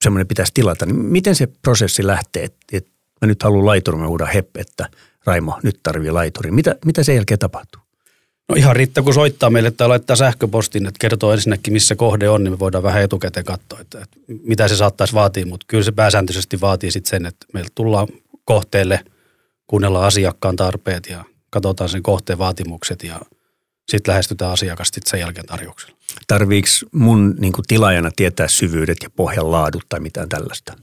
semmoinen 0.04 0.28
pitäisi 0.28 0.52
tilata, 0.54 0.86
niin 0.86 0.96
miten 0.96 1.36
se 1.36 1.48
prosessi 1.62 2.08
lähtee, 2.08 2.44
että, 2.44 2.92
mä 3.22 3.28
nyt 3.28 3.44
haluan 3.44 3.66
laiturin, 3.66 4.02
mä 4.02 4.08
huudan 4.08 4.30
että 4.56 4.90
Raimo, 5.26 5.60
nyt 5.64 5.80
tarvii 5.84 6.12
laiturin. 6.12 6.56
Mitä, 6.56 6.76
mitä 6.86 7.04
sen 7.04 7.16
jälkeen 7.16 7.40
tapahtuu? 7.40 7.82
No 8.50 8.56
ihan 8.56 8.76
riittää, 8.76 9.04
kun 9.04 9.14
soittaa 9.14 9.50
meille 9.50 9.72
tai 9.72 9.88
laittaa 9.88 10.16
sähköpostin, 10.16 10.88
että 10.88 10.98
kertoo 11.00 11.34
ensinnäkin, 11.34 11.74
missä 11.74 11.96
kohde 11.96 12.30
on, 12.30 12.44
niin 12.44 12.54
me 12.54 12.60
voidaan 12.60 12.84
vähän 12.84 13.04
etukäteen 13.04 13.46
katsoa, 13.46 13.80
että, 13.80 14.02
että 14.02 14.20
mitä 14.44 14.68
se 14.68 14.76
saattaisi 14.76 15.14
vaatia, 15.14 15.46
mutta 15.46 15.66
kyllä 15.70 15.84
se 15.84 15.92
pääsääntöisesti 15.92 16.62
vaatii 16.62 16.92
sitten 16.92 17.10
sen, 17.10 17.26
että 17.26 17.46
meillä 17.54 17.70
tullaan 17.76 18.08
kohteelle, 18.46 19.00
kuunnellaan 19.68 20.06
asiakkaan 20.06 20.56
tarpeet 20.56 21.08
ja 21.10 21.24
katsotaan 21.50 21.90
sen 21.90 22.04
kohteen 22.04 22.40
vaatimukset 22.40 23.04
ja 23.04 23.20
sitten 23.92 24.12
lähestytään 24.12 24.52
asiakasta 24.52 25.00
sen 25.06 25.20
jälkeen 25.20 25.46
tarjouksella. 25.46 25.98
Tarviiko 26.28 26.68
mun 26.92 27.36
niin 27.40 27.54
kuin 27.54 27.66
tilaajana 27.68 28.12
tietää 28.16 28.48
syvyydet 28.48 28.98
ja 29.04 29.10
pohjan 29.10 29.52
laadut 29.52 29.84
tai 29.90 30.00
mitään 30.00 30.30
tällaista? 30.30 30.74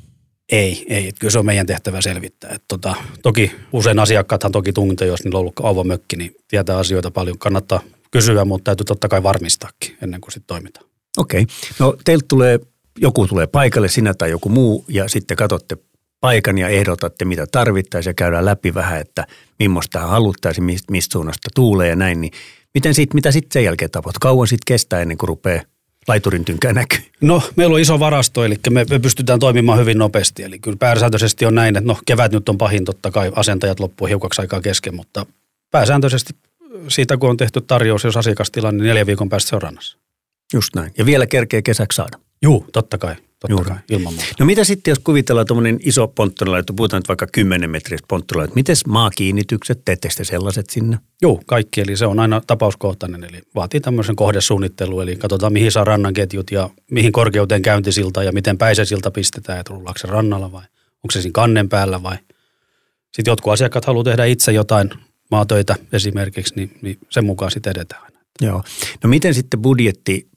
Ei, 0.52 0.86
ei. 0.88 1.08
Että 1.08 1.18
kyllä 1.20 1.30
se 1.30 1.38
on 1.38 1.46
meidän 1.46 1.66
tehtävä 1.66 2.00
selvittää. 2.00 2.50
Et 2.50 2.64
tota, 2.68 2.94
toki 3.22 3.52
usein 3.72 3.98
asiakkaathan 3.98 4.52
toki 4.52 4.72
tuntee, 4.72 5.08
jos 5.08 5.24
niillä 5.24 5.36
on 5.36 5.40
ollut 5.40 5.60
avomökki, 5.62 6.16
niin 6.16 6.36
tietää 6.48 6.78
asioita 6.78 7.10
paljon. 7.10 7.38
Kannattaa 7.38 7.80
kysyä, 8.10 8.44
mutta 8.44 8.64
täytyy 8.64 8.84
totta 8.84 9.08
kai 9.08 9.22
varmistaakin 9.22 9.96
ennen 10.02 10.20
kuin 10.20 10.32
sitten 10.32 10.46
toimitaan. 10.46 10.86
Okei. 11.16 11.46
No 11.78 11.96
teiltä 12.04 12.24
tulee, 12.28 12.60
joku 12.98 13.26
tulee 13.26 13.46
paikalle, 13.46 13.88
sinä 13.88 14.14
tai 14.14 14.30
joku 14.30 14.48
muu, 14.48 14.84
ja 14.88 15.08
sitten 15.08 15.36
katsotte 15.36 15.76
paikan 16.20 16.58
ja 16.58 16.68
ehdotatte, 16.68 17.24
mitä 17.24 17.46
tarvittaisiin 17.52 18.10
ja 18.10 18.14
käydään 18.14 18.44
läpi 18.44 18.74
vähän, 18.74 19.00
että 19.00 19.26
millaista 19.58 20.00
haluttaisiin, 20.00 20.64
mistä 20.90 21.12
suunnasta 21.12 21.48
tuulee 21.54 21.88
ja 21.88 21.96
näin. 21.96 22.20
Niin 22.20 22.32
miten 22.74 22.94
sit, 22.94 23.14
mitä 23.14 23.32
sitten 23.32 23.52
sen 23.52 23.64
jälkeen 23.64 23.90
tapahtuu? 23.90 24.18
Kauan 24.20 24.46
sitten 24.46 24.64
kestää 24.66 25.00
ennen 25.00 25.18
kuin 25.18 25.28
rupeaa 25.28 25.62
laiturin 26.08 26.44
tynkää 26.44 26.72
näkyy? 26.72 26.98
No, 27.20 27.42
meillä 27.56 27.74
on 27.74 27.80
iso 27.80 28.00
varasto, 28.00 28.44
eli 28.44 28.56
me, 28.70 28.86
me 28.90 28.98
pystytään 28.98 29.38
toimimaan 29.40 29.78
hyvin 29.78 29.98
nopeasti. 29.98 30.42
Eli 30.42 30.58
kyllä 30.58 30.76
pääsääntöisesti 30.76 31.46
on 31.46 31.54
näin, 31.54 31.76
että 31.76 31.88
no 31.88 31.98
kevät 32.06 32.32
nyt 32.32 32.48
on 32.48 32.58
pahin, 32.58 32.84
totta 32.84 33.10
kai 33.10 33.32
asentajat 33.36 33.80
loppuu 33.80 34.06
hiukaksi 34.06 34.40
aikaa 34.40 34.60
kesken, 34.60 34.94
mutta 34.94 35.26
pääsääntöisesti 35.70 36.32
siitä, 36.88 37.16
kun 37.16 37.30
on 37.30 37.36
tehty 37.36 37.60
tarjous, 37.60 38.04
jos 38.04 38.16
asiakastilanne, 38.16 38.82
niin 38.82 38.88
neljän 38.88 39.06
viikon 39.06 39.28
päästä 39.28 39.48
se 39.48 39.56
on 39.56 39.62
rannassa. 39.62 39.98
Just 40.52 40.74
näin. 40.74 40.92
Ja 40.98 41.06
vielä 41.06 41.26
kerkee 41.26 41.62
kesäksi 41.62 41.96
saada. 41.96 42.18
Juu, 42.42 42.66
totta 42.72 42.98
kai, 42.98 43.16
Juuri. 43.48 43.68
kai, 43.68 43.78
ilman 43.90 44.14
muuta. 44.14 44.28
No 44.40 44.46
mitä 44.46 44.64
sitten, 44.64 44.92
jos 44.92 44.98
kuvitellaan 44.98 45.46
tuommoinen 45.46 45.78
iso 45.82 46.08
ponttonilaitu, 46.08 46.72
puhutaan 46.72 47.00
nyt 47.00 47.08
vaikka 47.08 47.26
10 47.32 47.70
metristä 47.70 48.06
ponttonilaitu, 48.08 48.54
miten 48.54 48.76
maakiinnitykset, 48.88 49.80
teettekö 49.84 50.14
te 50.16 50.24
sellaiset 50.24 50.70
sinne? 50.70 50.98
Joo, 51.22 51.40
kaikki, 51.46 51.80
eli 51.80 51.96
se 51.96 52.06
on 52.06 52.20
aina 52.20 52.40
tapauskohtainen, 52.46 53.24
eli 53.24 53.42
vaatii 53.54 53.80
tämmöisen 53.80 54.16
kohdesuunnittelu, 54.16 55.00
eli 55.00 55.16
katsotaan 55.16 55.52
mihin 55.52 55.72
saa 55.72 55.84
rannanketjut 55.84 56.50
ja 56.50 56.70
mihin 56.90 57.12
korkeuteen 57.12 57.62
käyntisilta 57.62 58.22
ja 58.22 58.32
miten 58.32 58.58
päisäsilta 58.58 59.10
pistetään, 59.10 59.60
että 59.60 59.74
rullaako 59.74 59.98
se 59.98 60.08
rannalla 60.08 60.52
vai 60.52 60.62
onko 61.04 61.10
se 61.12 61.20
siinä 61.20 61.32
kannen 61.32 61.68
päällä 61.68 62.02
vai. 62.02 62.16
Sitten 63.12 63.32
jotkut 63.32 63.52
asiakkaat 63.52 63.84
haluaa 63.84 64.04
tehdä 64.04 64.24
itse 64.24 64.52
jotain 64.52 64.90
maatöitä 65.30 65.76
esimerkiksi, 65.92 66.54
niin, 66.56 66.78
niin 66.82 66.98
sen 67.10 67.24
mukaan 67.24 67.50
sitten 67.50 67.70
edetään. 67.70 68.12
Joo. 68.40 68.62
No 69.02 69.10
miten 69.10 69.34
sitten 69.34 69.62
budjetti, 69.62 70.28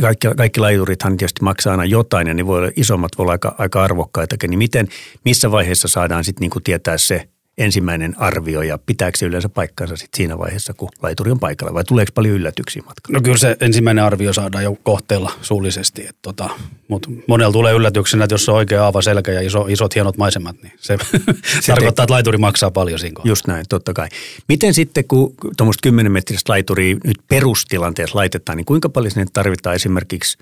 kaikki, 0.00 0.28
kaikki 0.36 0.60
laiturithan 0.60 1.16
tietysti 1.16 1.42
maksaa 1.42 1.70
aina 1.70 1.84
jotain 1.84 2.26
ja 2.26 2.34
ne 2.34 2.46
voi 2.46 2.58
olla 2.58 2.70
isommat, 2.76 3.12
voi 3.18 3.24
olla 3.24 3.32
aika, 3.32 3.54
aika 3.58 3.82
arvokkaitakin, 3.82 4.50
niin 4.50 4.58
miten, 4.58 4.88
missä 5.24 5.50
vaiheessa 5.50 5.88
saadaan 5.88 6.24
sitten 6.24 6.40
niinku 6.40 6.60
tietää 6.60 6.98
se 6.98 7.28
ensimmäinen 7.64 8.14
arvio 8.18 8.62
ja 8.62 8.78
pitääkö 8.78 9.18
se 9.18 9.26
yleensä 9.26 9.48
paikkansa 9.48 9.96
sitten 9.96 10.16
siinä 10.16 10.38
vaiheessa, 10.38 10.74
kun 10.74 10.88
laituri 11.02 11.30
on 11.30 11.40
paikalla 11.40 11.74
vai 11.74 11.84
tuleeko 11.84 12.12
paljon 12.14 12.34
yllätyksiä 12.34 12.82
matkalla? 12.86 13.18
No 13.18 13.22
kyllä 13.22 13.38
se 13.38 13.56
ensimmäinen 13.60 14.04
arvio 14.04 14.32
saadaan 14.32 14.64
jo 14.64 14.76
kohteella 14.82 15.32
suullisesti, 15.42 16.02
että 16.02 16.18
tota, 16.22 16.50
Mutta 16.88 17.08
monella 17.28 17.52
tulee 17.52 17.74
yllätyksenä, 17.74 18.24
että 18.24 18.34
jos 18.34 18.48
on 18.48 18.54
oikea 18.54 18.84
aava 18.84 19.02
selkä 19.02 19.32
ja 19.32 19.40
iso, 19.40 19.66
isot 19.68 19.94
hienot 19.94 20.16
maisemat, 20.16 20.56
niin 20.62 20.72
se, 20.76 20.96
se 21.60 21.72
tarkoittaa, 21.72 22.02
että 22.04 22.14
laituri 22.14 22.38
maksaa 22.38 22.70
paljon 22.70 22.98
siinä 22.98 23.14
kohdassa. 23.14 23.30
Just 23.30 23.46
näin, 23.46 23.64
totta 23.68 23.92
kai. 23.92 24.08
Miten 24.48 24.74
sitten, 24.74 25.04
kun 25.04 25.34
tuommoista 25.56 25.82
10 25.82 26.12
metristä 26.12 26.52
laituria 26.52 26.96
nyt 27.04 27.18
perustilanteessa 27.28 28.18
laitetaan, 28.18 28.56
niin 28.56 28.64
kuinka 28.64 28.88
paljon 28.88 29.10
sinne 29.10 29.26
tarvitaan 29.32 29.76
esimerkiksi 29.76 30.38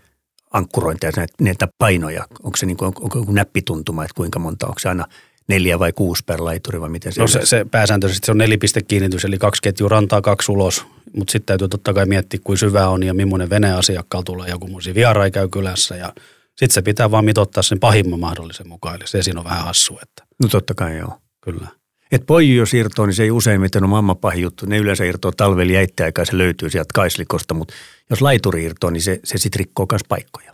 ankkurointeja, 0.50 1.12
näitä, 1.16 1.35
näitä 1.40 1.68
painoja? 1.78 2.26
Onko 2.42 2.56
se 2.56 2.66
niin 2.66 2.76
kuin, 2.76 2.87
onko 2.87 3.18
joku 3.18 3.33
näppituntuma, 3.33 4.04
että 4.04 4.14
kuinka 4.14 4.38
monta, 4.38 4.66
onko 4.66 4.78
se 4.78 4.88
aina 4.88 5.04
neljä 5.50 5.78
vai 5.78 5.92
kuusi 5.92 6.22
per 6.26 6.44
laituri 6.44 6.80
vai 6.80 6.88
miten 6.88 7.12
se 7.12 7.20
No 7.20 7.26
se, 7.26 7.40
se 7.46 7.66
pääsääntöisesti 7.70 8.26
se 8.26 8.32
on 8.32 8.38
nelipistekiinnitys, 8.38 9.24
eli 9.24 9.38
kaksi 9.38 9.62
ketjua 9.62 9.88
rantaa, 9.88 10.20
kaksi 10.22 10.52
ulos. 10.52 10.86
Mutta 11.16 11.32
sitten 11.32 11.46
täytyy 11.46 11.68
totta 11.68 11.92
kai 11.92 12.06
miettiä, 12.06 12.40
kuin 12.44 12.58
syvä 12.58 12.88
on 12.88 13.02
ja 13.02 13.14
millainen 13.14 13.50
vene 13.50 13.72
asiakkaalla 13.72 14.24
tulee 14.24 14.48
ja 14.48 14.58
kummoisia 14.58 14.94
vieraita 14.94 15.34
käy 15.34 15.48
kylässä. 15.48 15.96
Ja 15.96 16.12
sitten 16.48 16.70
se 16.70 16.82
pitää 16.82 17.10
vaan 17.10 17.24
mitottaa 17.24 17.62
sen 17.62 17.80
pahimman 17.80 18.20
mahdollisen 18.20 18.68
mukaan, 18.68 18.96
eli 18.96 19.06
se 19.06 19.22
siinä 19.22 19.40
on 19.40 19.44
vähän 19.44 19.64
hassu. 19.64 19.98
Että 20.02 20.24
No 20.42 20.48
totta 20.48 20.74
kai 20.74 20.98
joo. 20.98 21.18
kyllä. 21.40 21.66
Et 22.12 22.26
poiju 22.26 22.56
jos 22.56 22.74
irtoaa, 22.74 23.06
niin 23.06 23.14
se 23.14 23.22
ei 23.22 23.30
useimmiten 23.30 23.82
ole 23.84 23.90
mamma 23.90 24.14
pahin 24.14 24.42
juttu. 24.42 24.66
Ne 24.66 24.78
yleensä 24.78 25.04
irtoaa 25.04 25.32
talvella 25.36 25.72
jäittäjäkään, 25.72 26.26
se 26.26 26.38
löytyy 26.38 26.70
sieltä 26.70 26.90
kaislikosta, 26.94 27.54
mutta 27.54 27.74
jos 28.10 28.22
laituri 28.22 28.64
irtoaa, 28.64 28.90
niin 28.90 29.02
se, 29.02 29.20
se 29.24 29.38
sitten 29.38 29.58
rikkoo 29.58 29.86
myös 29.92 30.02
paikkoja. 30.08 30.52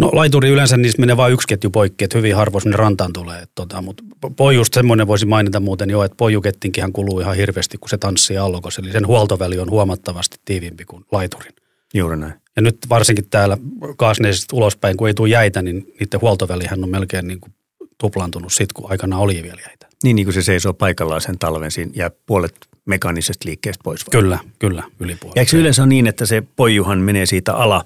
No 0.00 0.10
laituri 0.12 0.48
yleensä 0.48 0.76
niissä 0.76 1.00
menee 1.00 1.16
vain 1.16 1.32
yksi 1.32 1.48
ketju 1.48 1.70
poikki, 1.70 2.04
että 2.04 2.18
hyvin 2.18 2.36
harvoin 2.36 2.62
sinne 2.62 2.76
rantaan 2.76 3.12
tulee. 3.12 3.44
Tota, 3.54 3.82
mutta 3.82 4.02
poijusta 4.36 4.74
semmoinen 4.74 5.06
voisi 5.06 5.26
mainita 5.26 5.60
muuten 5.60 5.90
jo, 5.90 6.02
että 6.02 6.16
poijukettinkinhän 6.16 6.92
kuluu 6.92 7.20
ihan 7.20 7.36
hirveästi, 7.36 7.78
kun 7.78 7.88
se 7.88 7.98
tanssii 7.98 8.38
allokossa. 8.38 8.82
Eli 8.82 8.92
sen 8.92 9.06
huoltoväli 9.06 9.58
on 9.58 9.70
huomattavasti 9.70 10.36
tiiviimpi 10.44 10.84
kuin 10.84 11.04
laiturin. 11.12 11.52
Juuri 11.94 12.16
näin. 12.16 12.32
Ja 12.56 12.62
nyt 12.62 12.78
varsinkin 12.88 13.24
täällä 13.30 13.58
kaasneisista 13.96 14.56
ulospäin, 14.56 14.96
kun 14.96 15.08
ei 15.08 15.14
tule 15.14 15.28
jäitä, 15.28 15.62
niin 15.62 15.76
niiden 16.00 16.20
huoltovälihän 16.20 16.84
on 16.84 16.90
melkein 16.90 17.26
niin 17.28 17.40
kuin 17.40 17.52
tuplantunut 17.98 18.52
sit, 18.52 18.72
kun 18.72 18.90
aikana 18.90 19.18
oli 19.18 19.42
vielä 19.42 19.60
jäitä. 19.68 19.86
Niin, 20.02 20.16
niin 20.16 20.26
kuin 20.26 20.34
se 20.34 20.42
seisoo 20.42 20.72
paikallaan 20.74 21.20
sen 21.20 21.38
talven 21.38 21.70
siinä 21.70 21.92
ja 21.94 22.10
puolet 22.26 22.54
mekaanisesta 22.84 23.48
liikkeestä 23.48 23.80
pois. 23.84 24.06
vai? 24.06 24.10
Kyllä, 24.22 24.38
kyllä, 24.58 24.82
yli 25.00 25.12
Ja 25.12 25.18
puolet. 25.20 25.36
eikö 25.38 25.50
se 25.50 25.56
yleensä 25.56 25.82
ole 25.82 25.88
niin, 25.88 26.06
että 26.06 26.26
se 26.26 26.42
poijuhan 26.56 26.98
menee 26.98 27.26
siitä 27.26 27.54
ala 27.54 27.84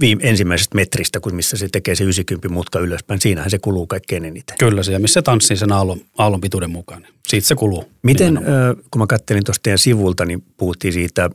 viime, 0.00 0.22
ensimmäisestä 0.24 0.74
metristä, 0.74 1.20
kun 1.20 1.34
missä 1.34 1.56
se 1.56 1.68
tekee 1.72 1.94
se 1.94 2.04
90 2.04 2.48
mutka 2.48 2.78
ylöspäin. 2.78 3.20
Siinähän 3.20 3.50
se 3.50 3.58
kuluu 3.58 3.86
kaikkein 3.86 4.24
eniten. 4.24 4.58
Kyllä 4.58 4.82
se, 4.82 4.92
ja 4.92 4.98
missä 4.98 5.22
tanssii 5.22 5.56
sen 5.56 5.72
aallon, 5.72 6.00
aallon 6.18 6.40
pituuden 6.40 6.70
mukaan, 6.70 7.02
niin 7.02 7.14
siitä 7.28 7.46
se 7.46 7.54
kuluu. 7.54 7.84
Miten, 8.02 8.34
nimenomaan. 8.34 8.76
kun 8.90 9.00
mä 9.00 9.06
kattelin 9.06 9.44
tuosta 9.44 9.62
teidän 9.62 9.78
sivulta, 9.78 10.24
niin 10.24 10.42
puhuttiin 10.56 10.92
siitä 10.92 11.30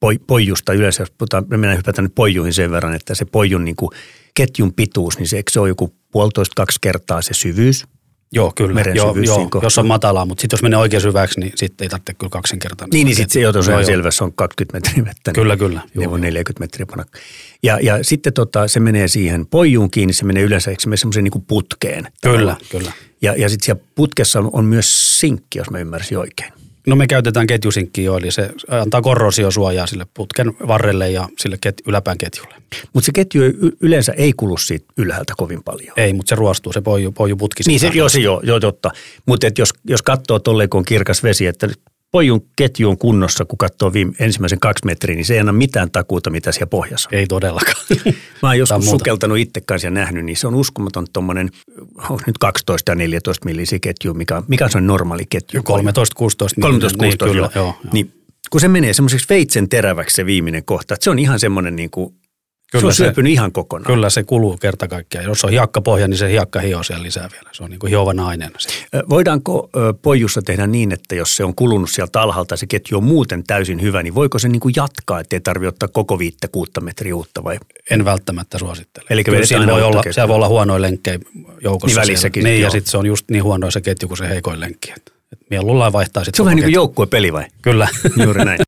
poi, 0.00 0.18
poijusta 0.26 0.72
yleensä, 0.72 1.02
jos 1.02 1.10
puhutaan, 1.10 1.44
me 1.48 1.56
mennään 1.56 1.78
hypätään 1.78 2.04
nyt 2.04 2.14
poijuihin 2.14 2.54
sen 2.54 2.70
verran, 2.70 2.94
että 2.94 3.14
se 3.14 3.24
poijun 3.24 3.64
niin 3.64 3.76
kuin 3.76 3.90
ketjun 4.34 4.74
pituus, 4.74 5.18
niin 5.18 5.28
se, 5.28 5.36
eikö 5.36 5.52
se 5.52 5.60
ole 5.60 5.68
joku 5.68 5.94
puolitoista 6.12 6.52
kaksi 6.56 6.78
kertaa 6.80 7.22
se 7.22 7.34
syvyys? 7.34 7.84
Joo, 8.32 8.52
kyllä. 8.56 8.74
meren 8.74 8.96
Joo, 8.96 9.16
joo, 9.16 9.38
kohtaa. 9.38 9.60
jos 9.62 9.78
on 9.78 9.86
matalaa, 9.86 10.24
mutta 10.24 10.40
sitten 10.40 10.56
jos 10.56 10.62
menee 10.62 10.78
oikein 10.78 11.00
syväksi, 11.00 11.40
niin 11.40 11.52
sitten 11.54 11.84
ei 11.84 11.88
tarvitse 11.88 12.14
kyllä 12.14 12.30
kaksinkertainen. 12.30 12.90
Niin, 12.92 13.04
niin 13.04 13.16
sitten 13.16 13.32
se 13.32 13.40
jo 13.40 13.52
tosiaan 13.52 13.80
Joo, 13.80 13.86
selvä, 13.86 14.10
se 14.10 14.24
on 14.24 14.32
20 14.32 14.72
metriä 14.88 15.04
vettä. 15.04 15.32
Kyllä, 15.32 15.56
kyllä. 15.56 15.80
Niin 15.94 16.02
Joo, 16.02 16.12
on 16.12 16.20
40 16.20 16.60
metriä 16.60 16.86
panna. 16.86 17.04
Ja, 17.62 17.78
ja 17.82 18.04
sitten 18.04 18.32
tota, 18.32 18.68
se 18.68 18.80
menee 18.80 19.08
siihen 19.08 19.46
poijuun 19.46 19.90
kiinni, 19.90 20.12
se 20.12 20.24
menee 20.24 20.42
yleensä, 20.42 20.70
eikö 20.70 20.82
se 20.82 20.88
mene 20.88 20.96
semmoiseen 20.96 21.24
niin 21.24 21.44
putkeen? 21.46 22.08
Kyllä, 22.22 22.56
kyllä. 22.70 22.92
Ja, 23.22 23.34
ja 23.36 23.48
sitten 23.48 23.64
siellä 23.66 23.84
putkessa 23.94 24.38
on, 24.38 24.50
on 24.52 24.64
myös 24.64 25.20
sinkki, 25.20 25.58
jos 25.58 25.70
mä 25.70 25.78
ymmärsin 25.78 26.18
oikein. 26.18 26.52
No 26.88 26.96
me 26.96 27.06
käytetään 27.06 27.46
ketjusinkkiä 27.46 28.04
jo, 28.04 28.16
eli 28.16 28.30
se 28.30 28.50
antaa 28.68 29.02
korrosiosuojaa 29.02 29.86
sille 29.86 30.06
putken 30.14 30.52
varrelle 30.68 31.10
ja 31.10 31.28
sille 31.38 31.58
ket, 31.60 31.82
yläpään 31.86 32.18
ketjulle. 32.18 32.54
Mutta 32.92 33.06
se 33.06 33.12
ketju 33.12 33.42
yleensä 33.80 34.12
ei 34.12 34.32
kulu 34.36 34.56
siitä 34.56 34.86
ylhäältä 34.96 35.32
kovin 35.36 35.62
paljon. 35.62 35.92
Ei, 35.96 36.12
mutta 36.12 36.28
se 36.30 36.34
ruostuu, 36.34 36.72
se 36.72 36.80
poiju, 36.80 37.12
poiju 37.12 37.36
putki. 37.36 37.62
Niin 37.66 37.80
se, 37.80 37.90
se 38.08 38.20
joo, 38.20 38.40
joo, 38.44 38.60
totta. 38.60 38.90
Mutta 39.26 39.46
jos, 39.58 39.70
jos 39.84 40.02
katsoo 40.02 40.38
tolleen, 40.38 40.68
kun 40.68 40.78
on 40.78 40.84
kirkas 40.84 41.22
vesi, 41.22 41.46
että 41.46 41.68
pojun 42.10 42.46
ketju 42.56 42.90
on 42.90 42.98
kunnossa, 42.98 43.44
kun 43.44 43.58
katsoo 43.58 43.92
viime, 43.92 44.12
ensimmäisen 44.18 44.60
kaksi 44.60 44.86
metriä, 44.86 45.16
niin 45.16 45.24
se 45.24 45.34
ei 45.34 45.40
anna 45.40 45.52
mitään 45.52 45.90
takuuta, 45.90 46.30
mitä 46.30 46.52
siellä 46.52 46.66
pohjassa 46.66 47.08
on. 47.12 47.18
Ei 47.18 47.26
todellakaan. 47.26 47.76
Mä 48.42 48.48
oon 48.48 48.50
on 48.50 48.58
joskus 48.58 48.90
sukeltanut 48.90 49.38
itse 49.38 49.60
kanssa 49.60 49.86
ja 49.86 49.90
nähnyt, 49.90 50.24
niin 50.24 50.36
se 50.36 50.46
on 50.46 50.54
uskomaton 50.54 51.06
tuommoinen, 51.12 51.50
on 52.10 52.18
nyt 52.26 52.38
12 52.38 52.92
ja 52.92 52.96
14 52.96 53.44
millisiä 53.44 53.78
ketju, 53.78 54.14
mikä, 54.14 54.42
mikä 54.48 54.64
on 54.64 54.70
se 54.70 54.80
normaali 54.80 55.24
ketju? 55.30 55.60
13-16. 55.60 55.62
13-16, 55.62 55.64
13, 56.60 56.60
niin, 56.60 57.18
16, 57.18 57.24
kyllä, 57.24 57.50
joo, 57.54 57.64
joo. 57.64 57.74
Niin, 57.92 58.12
kun 58.50 58.60
se 58.60 58.68
menee 58.68 58.92
semmoiseksi 58.92 59.26
veitsen 59.28 59.68
teräväksi 59.68 60.16
se 60.16 60.26
viimeinen 60.26 60.64
kohta, 60.64 60.94
että 60.94 61.04
se 61.04 61.10
on 61.10 61.18
ihan 61.18 61.40
semmoinen 61.40 61.76
niin 61.76 61.90
kuin, 61.90 62.14
se 62.68 62.78
Kyllä 62.78 62.86
on 62.86 62.92
se- 62.92 62.96
syöpynyt 62.96 63.32
ihan 63.32 63.52
kokonaan. 63.52 63.86
Kyllä 63.86 64.10
se 64.10 64.22
kuluu 64.22 64.56
kerta 64.56 64.88
kaikkiaan. 64.88 65.26
Jos 65.26 65.44
on 65.44 65.50
hiakkapohja, 65.50 66.08
niin 66.08 66.18
se 66.18 66.30
hiakka 66.30 66.60
hioo 66.60 66.82
siellä 66.82 67.02
lisää 67.02 67.28
vielä. 67.32 67.50
Se 67.52 67.62
on 67.64 67.70
niin 67.70 67.78
kuin 67.78 67.88
hiova 67.90 68.14
nainen. 68.14 68.50
Se. 68.58 68.68
Ö, 68.94 69.02
Voidaanko 69.08 69.70
ö, 69.76 69.94
pojussa 70.02 70.42
tehdä 70.42 70.66
niin, 70.66 70.92
että 70.92 71.14
jos 71.14 71.36
se 71.36 71.44
on 71.44 71.54
kulunut 71.54 71.90
sieltä 71.90 72.20
alhaalta 72.20 72.52
ja 72.52 72.56
se 72.56 72.66
ketju 72.66 72.96
on 72.98 73.04
muuten 73.04 73.44
täysin 73.44 73.82
hyvä, 73.82 74.02
niin 74.02 74.14
voiko 74.14 74.38
se 74.38 74.48
niin 74.48 74.60
kuin 74.60 74.72
jatkaa, 74.76 75.20
ettei 75.20 75.40
tarvitse 75.40 75.68
ottaa 75.68 75.88
koko 75.88 76.18
viittä 76.18 76.48
kuutta 76.48 76.80
metriä 76.80 77.16
uutta 77.16 77.44
vai? 77.44 77.58
En 77.90 78.04
välttämättä 78.04 78.58
suosittele. 78.58 79.06
Eli 79.10 79.24
Kyllä 79.24 79.46
siinä 79.46 79.66
voi 79.66 79.82
olla, 79.82 80.02
siellä 80.10 80.28
voi 80.28 80.34
olla 80.36 80.48
huonoja 80.48 80.80
lenkkejä 80.82 81.18
joukossa. 81.64 82.00
Niin 82.00 82.06
välissäkin. 82.08 82.44
Niin, 82.44 82.56
sit, 82.56 82.62
ja 82.64 82.70
sitten 82.70 82.90
se 82.90 82.98
on 82.98 83.06
just 83.06 83.30
niin 83.30 83.44
huono 83.44 83.70
se 83.70 83.80
ketju 83.80 84.08
kuin 84.08 84.18
se 84.18 84.28
heikoin 84.28 84.60
lenkki. 84.60 84.92
Et, 84.96 85.12
et 85.32 85.38
mieluullaan 85.50 85.92
vaihtaa 85.92 86.24
sitten 86.24 86.36
Se 86.36 86.42
on 86.42 86.46
vähän 86.46 86.56
niin 86.56 86.64
kuin 86.64 86.74
joukkuepeli 86.74 87.32
vai? 87.32 87.44
Kyllä. 87.62 87.88
Juuri 88.24 88.44
näin. 88.44 88.58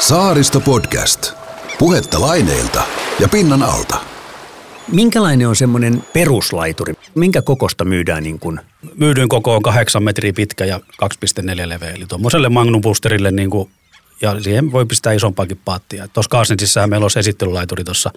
Saaristo 0.00 0.60
Podcast. 0.60 1.43
Puhetta 1.78 2.20
laineilta 2.20 2.82
ja 3.20 3.28
pinnan 3.28 3.62
alta. 3.62 3.96
Minkälainen 4.92 5.48
on 5.48 5.56
semmoinen 5.56 6.02
peruslaituri? 6.12 6.94
Minkä 7.14 7.42
kokosta 7.42 7.84
myydään 7.84 8.22
niin 8.22 8.38
kuin? 8.38 8.60
Myydyn 8.96 9.28
koko 9.28 9.56
on 9.56 9.62
kahdeksan 9.62 10.02
metriä 10.02 10.32
pitkä 10.32 10.64
ja 10.64 10.80
2,4 11.02 11.68
leveä. 11.68 11.90
Eli 11.90 12.06
tuommoiselle 12.08 12.48
Magnum 12.48 12.80
Boosterille 12.80 13.30
niin 13.30 13.50
kuin, 13.50 13.70
ja 14.22 14.40
siihen 14.40 14.72
voi 14.72 14.86
pistää 14.86 15.12
isompaakin 15.12 15.60
paattia. 15.64 16.08
Tuossa 16.08 16.30
Kaasnetsissähän 16.30 16.90
meillä 16.90 17.04
on 17.04 17.10
se 17.10 17.20
esittelylaituri 17.20 17.84
tuossa. 17.84 18.10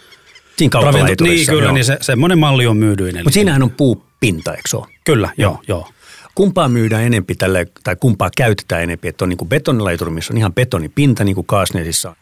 Siinä 0.58 0.70
kauppalaiturissa. 0.70 1.24
Niin, 1.24 1.48
kyllä, 1.48 1.64
joo. 1.64 1.74
niin 1.74 1.86
se, 1.86 1.98
semmoinen 2.02 2.40
malli 2.40 2.68
on 2.68 2.78
myydyin. 2.78 3.16
Eli, 3.16 3.24
Mutta 3.24 3.34
siinähän 3.34 3.64
on 3.64 3.72
puupinta, 3.72 4.52
eikö 4.52 4.70
se 4.70 4.78
ole? 4.78 4.88
Kyllä, 5.04 5.30
joo, 5.38 5.62
joo. 5.68 5.90
Kumpaa 6.36 6.70
myydään 6.70 7.04
enempi 7.04 7.36
tälle, 7.36 7.68
tai 7.84 7.96
kumpaa 7.96 8.30
käytetään 8.38 8.84
enempi? 8.84 9.08
Että 9.08 9.26
on 9.26 9.30
niin 9.30 9.50
betonilaituri, 9.50 10.12
missä 10.12 10.34
on 10.34 10.38
ihan 10.38 10.54
betonipinta, 10.54 11.24
niin 11.24 11.36
kuin 11.36 11.48
Kaasneisissa 11.48 12.16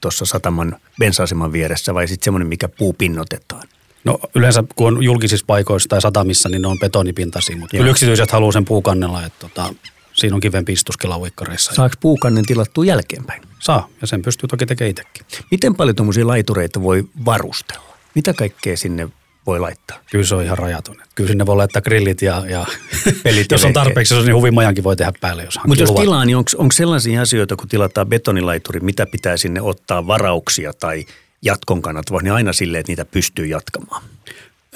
tuossa 0.00 0.24
sataman 0.24 0.76
bensa-aseman 0.98 1.52
vieressä, 1.52 1.94
vai 1.94 2.08
sitten 2.08 2.24
semmoinen, 2.24 2.48
mikä 2.48 2.68
puu 2.68 2.92
pinnotetaan? 2.92 3.68
No 4.04 4.18
yleensä 4.34 4.64
kun 4.76 4.86
on 4.86 5.02
julkisissa 5.02 5.46
paikoissa 5.46 5.88
tai 5.88 6.00
satamissa, 6.00 6.48
niin 6.48 6.62
ne 6.62 6.68
on 6.68 6.78
betonipintaisia, 6.78 7.56
mutta 7.56 7.76
Joo. 7.76 7.80
kyllä 7.80 7.90
yksityiset 7.90 8.30
haluaa 8.30 8.52
sen 8.52 8.64
puukannella, 8.64 9.24
että 9.24 9.38
tota, 9.40 9.74
siinä 10.12 10.34
on 10.34 10.40
kivempi 10.40 10.72
istuskella 10.72 11.18
uikkareissa. 11.18 11.74
Saako 11.74 11.94
puukannen 12.00 12.46
tilattua 12.46 12.84
jälkeenpäin? 12.84 13.42
Saa, 13.58 13.88
ja 14.00 14.06
sen 14.06 14.22
pystyy 14.22 14.48
toki 14.48 14.66
tekemään 14.66 14.90
itsekin. 14.90 15.26
Miten 15.50 15.74
paljon 15.74 15.96
tuommoisia 15.96 16.26
laitureita 16.26 16.82
voi 16.82 17.04
varustella? 17.24 17.96
Mitä 18.14 18.32
kaikkea 18.32 18.76
sinne 18.76 19.08
voi 19.50 19.60
laittaa? 19.60 19.98
Kyllä 20.10 20.24
se 20.24 20.34
on 20.34 20.44
ihan 20.44 20.58
rajaton. 20.58 20.96
Kyllä 21.14 21.28
sinne 21.28 21.46
voi 21.46 21.56
laittaa 21.56 21.82
grillit 21.82 22.22
ja, 22.22 22.44
ja 22.48 22.66
Pelit 23.24 23.50
jos 23.50 23.64
on 23.64 23.72
tarpeeksi, 23.72 24.14
niin 24.14 24.34
huvimajankin 24.34 24.84
voi 24.84 24.96
tehdä 24.96 25.12
päälle, 25.20 25.44
jos 25.44 25.58
Mutta 25.66 25.82
jos 25.82 25.92
tilaa, 25.92 26.24
niin 26.24 26.36
onko 26.36 26.72
sellaisia 26.72 27.22
asioita, 27.22 27.56
kun 27.56 27.68
tilataan 27.68 28.06
betonilaituri, 28.06 28.80
mitä 28.80 29.06
pitää 29.06 29.36
sinne 29.36 29.62
ottaa 29.62 30.06
varauksia 30.06 30.72
tai 30.72 31.04
jatkon 31.42 31.82
kannat, 31.82 32.10
vai 32.10 32.22
ne 32.22 32.30
aina 32.30 32.52
silleen, 32.52 32.80
että 32.80 32.92
niitä 32.92 33.04
pystyy 33.04 33.46
jatkamaan? 33.46 34.02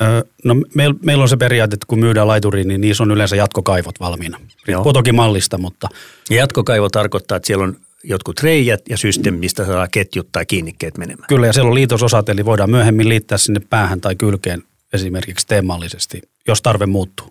Öö, 0.03 0.23
no 0.45 0.55
meillä 0.75 0.95
meil 1.03 1.21
on 1.21 1.29
se 1.29 1.37
periaate, 1.37 1.75
että 1.75 1.87
kun 1.89 1.99
myydään 1.99 2.29
laituriin, 2.29 2.69
niin 2.69 2.81
niissä 2.81 3.03
on 3.03 3.11
yleensä 3.11 3.37
jatkokaivot 3.37 4.01
valmiina. 4.01 4.41
Riippuu 4.67 4.93
toki 4.93 5.13
mallista, 5.13 5.59
mutta 5.59 5.89
Ja 6.31 6.37
jatkokaivo 6.37 6.89
tarkoittaa, 6.89 7.37
että 7.37 7.47
siellä 7.47 7.65
on 7.65 7.77
jotkut 8.05 8.41
reijät 8.41 8.81
ja 8.89 8.97
systeemi, 8.97 9.39
mistä 9.39 9.67
saa 9.67 9.89
ketjut 9.89 10.29
tai 10.33 10.47
kiinnikkeet 10.47 10.99
menemään. 10.99 11.27
kyllä, 11.29 11.47
ja 11.47 11.53
siellä 11.53 11.69
on 11.69 11.75
liitososat, 11.75 12.29
eli 12.29 12.45
voidaan 12.45 12.71
myöhemmin 12.71 13.09
liittää 13.09 13.39
sinne 13.39 13.61
päähän 13.71 14.01
tai 14.01 14.17
kylkeen 14.17 14.63
esimerkiksi 14.93 15.47
teemallisesti, 15.47 16.23
jos 16.49 16.63
tarve 16.63 16.87
muuttuu. 16.87 17.27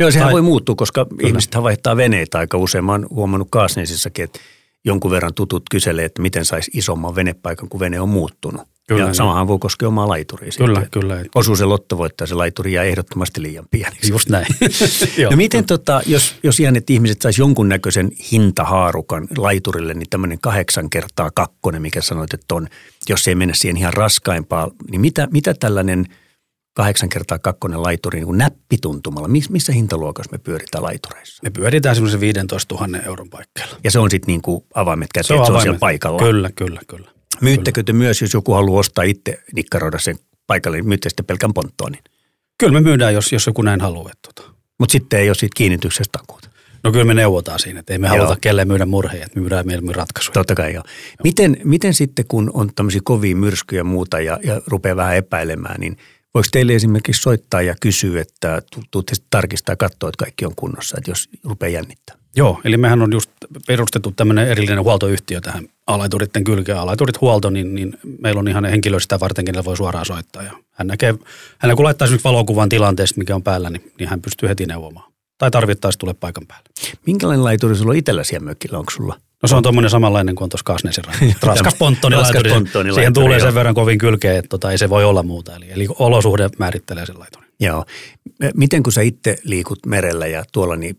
Joo, 0.00 0.10
sehän 0.10 0.26
Tai- 0.26 0.32
voi 0.32 0.42
muuttua, 0.42 0.74
koska 0.74 1.06
ihmiset 1.22 1.56
vaihtaa 1.62 1.96
veneitä 1.96 2.38
aika 2.38 2.58
usein. 2.58 2.84
Mä 2.84 2.92
oon 2.92 3.06
huomannut 3.10 3.48
Kaasneisissakin, 3.50 4.24
että 4.24 4.38
jonkun 4.84 5.10
verran 5.10 5.34
tutut 5.34 5.62
kyselee, 5.70 6.04
että 6.04 6.22
miten 6.22 6.44
saisi 6.44 6.70
isomman 6.74 7.14
venepaikan, 7.14 7.68
kun 7.68 7.80
vene 7.80 8.00
on 8.00 8.08
muuttunut. 8.08 8.68
Kyllä, 8.88 9.00
ja 9.00 9.06
niin. 9.06 9.14
samahan 9.14 9.48
voi 9.48 9.58
koskea 9.58 9.88
omaa 9.88 10.08
laituria. 10.08 10.50
Kyllä, 10.58 10.80
sitten. 10.80 11.00
kyllä. 11.00 11.24
Osuu 11.34 11.56
se 11.56 11.64
lotto 11.64 11.98
voittaa, 11.98 12.26
se 12.26 12.34
laituri 12.34 12.72
jää 12.72 12.84
ehdottomasti 12.84 13.42
liian 13.42 13.64
pieneksi. 13.70 14.12
Just 14.12 14.28
näin. 14.28 14.46
No 15.30 15.36
miten 15.36 15.64
tota, 15.64 16.02
jos, 16.06 16.34
jos 16.42 16.60
ihan, 16.60 16.76
että 16.76 16.92
ihmiset 16.92 17.22
sais 17.22 17.38
jonkunnäköisen 17.38 18.10
hintahaarukan 18.32 19.28
laiturille, 19.36 19.94
niin 19.94 20.10
tämmöinen 20.10 20.40
kahdeksan 20.40 20.90
kertaa 20.90 21.30
kakkonen, 21.34 21.82
mikä 21.82 22.00
sanoit, 22.00 22.34
että 22.34 22.54
on, 22.54 22.68
jos 23.08 23.28
ei 23.28 23.34
mennä 23.34 23.54
siihen 23.54 23.76
ihan 23.76 23.92
raskaimpaan, 23.92 24.70
niin 24.90 25.00
mitä, 25.00 25.28
mitä 25.30 25.54
tällainen 25.54 26.06
kahdeksan 26.74 27.08
kertaa 27.08 27.38
kakkonen 27.38 27.82
laituri 27.82 28.18
niin 28.18 28.26
kuin 28.26 28.38
näppituntumalla, 28.38 29.28
miss, 29.28 29.50
missä 29.50 29.72
hintaluokassa 29.72 30.32
me 30.32 30.38
pyöritään 30.38 30.84
laitureissa? 30.84 31.42
Me 31.42 31.50
pyöritään 31.50 31.94
semmoisen 31.94 32.20
15 32.20 32.74
000 32.74 32.98
euron 32.98 33.30
paikkeilla. 33.30 33.76
Ja 33.84 33.90
se 33.90 33.98
on 33.98 34.10
sitten 34.10 34.32
niin 34.32 34.42
kuin 34.42 34.64
avaimet 34.74 35.08
käteen, 35.14 35.26
se 35.26 35.34
on, 35.34 35.46
se 35.46 35.52
on 35.52 35.60
siellä 35.60 35.78
paikalla. 35.78 36.18
Kyllä, 36.18 36.50
kyllä, 36.56 36.80
kyllä. 36.86 37.10
Myyttekö 37.40 37.82
te 37.82 37.92
myös, 37.92 38.20
jos 38.20 38.34
joku 38.34 38.52
haluaa 38.52 38.80
ostaa 38.80 39.04
itse 39.04 39.42
nikkaroida 39.54 39.98
sen 39.98 40.18
paikalle, 40.46 40.76
niin 40.76 40.88
myytte 40.88 41.08
sitten 41.08 41.26
pelkän 41.26 41.54
ponttoonin. 41.54 42.00
Kyllä 42.58 42.72
me 42.72 42.80
myydään, 42.80 43.14
jos, 43.14 43.32
jos 43.32 43.46
joku 43.46 43.62
näin 43.62 43.80
haluaa. 43.80 44.10
Että 44.12 44.28
tota. 44.34 44.54
Mutta 44.78 44.92
sitten 44.92 45.20
ei 45.20 45.28
ole 45.28 45.34
siitä 45.34 45.54
kiinnityksestä 45.56 46.18
takuuta. 46.18 46.48
No 46.84 46.92
kyllä 46.92 47.04
me 47.04 47.14
neuvotaan 47.14 47.58
siinä, 47.58 47.80
että 47.80 47.92
ei 47.92 47.98
me 47.98 48.06
Joo. 48.06 48.16
haluta 48.16 48.38
kelleen 48.40 48.68
myydä 48.68 48.86
murheja, 48.86 49.24
että 49.24 49.38
me 49.38 49.40
myydään 49.40 49.66
mieluummin 49.66 49.94
ratkaisuja. 49.94 50.32
Totta 50.32 50.54
kai 50.54 50.74
joo. 50.74 50.84
Miten, 51.24 51.56
miten 51.64 51.94
sitten, 51.94 52.24
kun 52.28 52.50
on 52.54 52.70
tämmöisiä 52.74 53.00
kovia 53.04 53.36
myrskyjä 53.36 53.80
ja 53.80 53.84
muuta 53.84 54.20
ja, 54.20 54.38
ja 54.44 54.62
rupeaa 54.66 54.96
vähän 54.96 55.16
epäilemään, 55.16 55.80
niin 55.80 55.96
voiko 56.34 56.48
teille 56.52 56.74
esimerkiksi 56.74 57.22
soittaa 57.22 57.62
ja 57.62 57.74
kysyä, 57.80 58.20
että 58.20 58.62
tu- 58.74 58.82
tuutte 58.90 59.12
tarkistaa 59.30 59.72
ja 59.72 59.76
katsoa, 59.76 60.08
että 60.08 60.24
kaikki 60.24 60.46
on 60.46 60.54
kunnossa, 60.56 60.98
että 60.98 61.10
jos 61.10 61.28
rupeaa 61.44 61.70
jännittää? 61.70 62.16
Joo, 62.36 62.60
eli 62.64 62.76
mehän 62.76 63.02
on 63.02 63.12
just 63.12 63.30
perustettu 63.66 64.12
tämmöinen 64.16 64.48
erillinen 64.48 64.84
huoltoyhtiö 64.84 65.40
tähän 65.40 65.68
alaituritten 65.86 66.44
kylkeen. 66.44 66.78
Alaiturit 66.78 67.20
huolto, 67.20 67.50
niin, 67.50 67.74
niin 67.74 67.98
meillä 68.20 68.38
on 68.38 68.48
ihan 68.48 68.64
henkilö 68.64 69.00
sitä 69.00 69.20
varten, 69.20 69.44
kenellä 69.44 69.64
voi 69.64 69.76
suoraan 69.76 70.06
soittaa. 70.06 70.42
Ja 70.42 70.52
hän 70.70 70.86
näkee, 70.86 71.14
hän 71.58 71.76
kun 71.76 71.84
laittaa 71.84 72.06
esimerkiksi 72.06 72.28
valokuvan 72.28 72.68
tilanteesta, 72.68 73.18
mikä 73.18 73.34
on 73.34 73.42
päällä, 73.42 73.70
niin, 73.70 73.92
niin 73.98 74.08
hän 74.08 74.22
pystyy 74.22 74.48
heti 74.48 74.66
neuvomaan. 74.66 75.12
Tai 75.38 75.50
tarvittaessa 75.50 75.98
tulee 75.98 76.14
paikan 76.14 76.46
päälle. 76.46 76.68
Minkälainen 77.06 77.44
laituri 77.44 77.76
sulla 77.76 77.90
on 77.90 77.96
itsellä 77.96 78.24
siellä 78.24 78.44
mökillä? 78.44 78.78
Onko 78.78 78.90
sulla? 78.90 79.20
No 79.42 79.46
se 79.46 79.54
on 79.54 79.62
tuommoinen 79.62 79.90
samanlainen 79.90 80.34
kuin 80.34 80.42
on 80.44 80.48
tuossa 80.48 80.64
Kasnesin. 80.64 81.04
Raskas 81.42 81.74
ponttonilaituri. 81.74 82.50
Siihen 82.94 83.12
tulee 83.12 83.40
sen 83.40 83.54
verran 83.54 83.74
kovin 83.74 83.98
kylkeä, 83.98 84.38
että 84.38 84.48
tota, 84.48 84.70
ei 84.70 84.78
se 84.78 84.90
voi 84.90 85.04
olla 85.04 85.22
muuta. 85.22 85.56
Eli, 85.56 85.66
eli 85.70 85.86
olosuhde 85.98 86.48
määrittelee 86.58 87.06
sen 87.06 87.18
laiturin. 87.18 87.50
Joo. 87.60 87.84
Miten 88.54 88.82
kun 88.82 88.92
sä 88.92 89.00
itse 89.00 89.38
liikut 89.44 89.86
merellä 89.86 90.26
ja 90.26 90.44
tuolla, 90.52 90.76
niin 90.76 90.98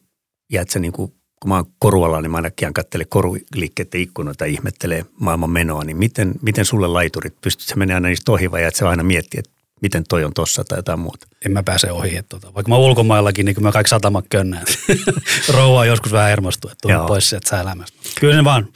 jäät 0.52 0.70
sä 0.70 0.80
niin 0.80 0.94
kuin, 0.94 1.14
kun 1.44 1.50
mä 1.50 1.56
oon 1.56 1.66
korualla, 1.80 2.22
niin 2.22 2.32
mä 2.32 2.38
ainakin 2.38 2.74
kattele 2.74 3.06
koruliikkeiden 3.06 4.02
ikkunoita 4.02 4.46
ja 4.46 4.52
ihmettelee 4.52 5.06
maailman 5.20 5.50
menoa, 5.50 5.84
niin 5.84 5.98
miten, 5.98 6.34
miten 6.42 6.66
sulle 6.66 6.88
laiturit, 6.88 7.42
pystyt 7.42 7.68
sä 7.68 7.76
menemään 7.76 7.96
aina 7.96 8.10
niistä 8.10 8.32
ohi 8.32 8.52
vai 8.52 8.62
jäät 8.62 8.76
sä 8.76 8.90
aina 8.90 9.04
miettiä, 9.04 9.40
että 9.40 9.52
miten 9.82 10.04
toi 10.10 10.24
on 10.24 10.34
tossa 10.34 10.64
tai 10.64 10.78
jotain 10.78 11.00
muuta? 11.00 11.28
En 11.46 11.52
mä 11.52 11.64
pääse 11.64 11.92
ohi. 11.92 12.18
Että 12.18 12.30
tota, 12.40 12.54
vaikka 12.54 12.70
mä 12.70 12.78
ulkomaillakin, 12.78 13.46
niin 13.46 13.56
kyllä 13.56 13.68
mä 13.68 13.72
kaikki 13.72 13.90
satamat 13.90 14.26
könnään. 14.30 14.66
Rouva 15.56 15.86
joskus 15.86 16.12
vähän 16.12 16.30
hermostuu, 16.30 16.72
että 16.72 17.06
pois 17.08 17.30
sieltä 17.30 17.50
säälämästä. 17.50 17.98
Kyllä 18.20 18.36
se 18.36 18.44
vaan 18.44 18.68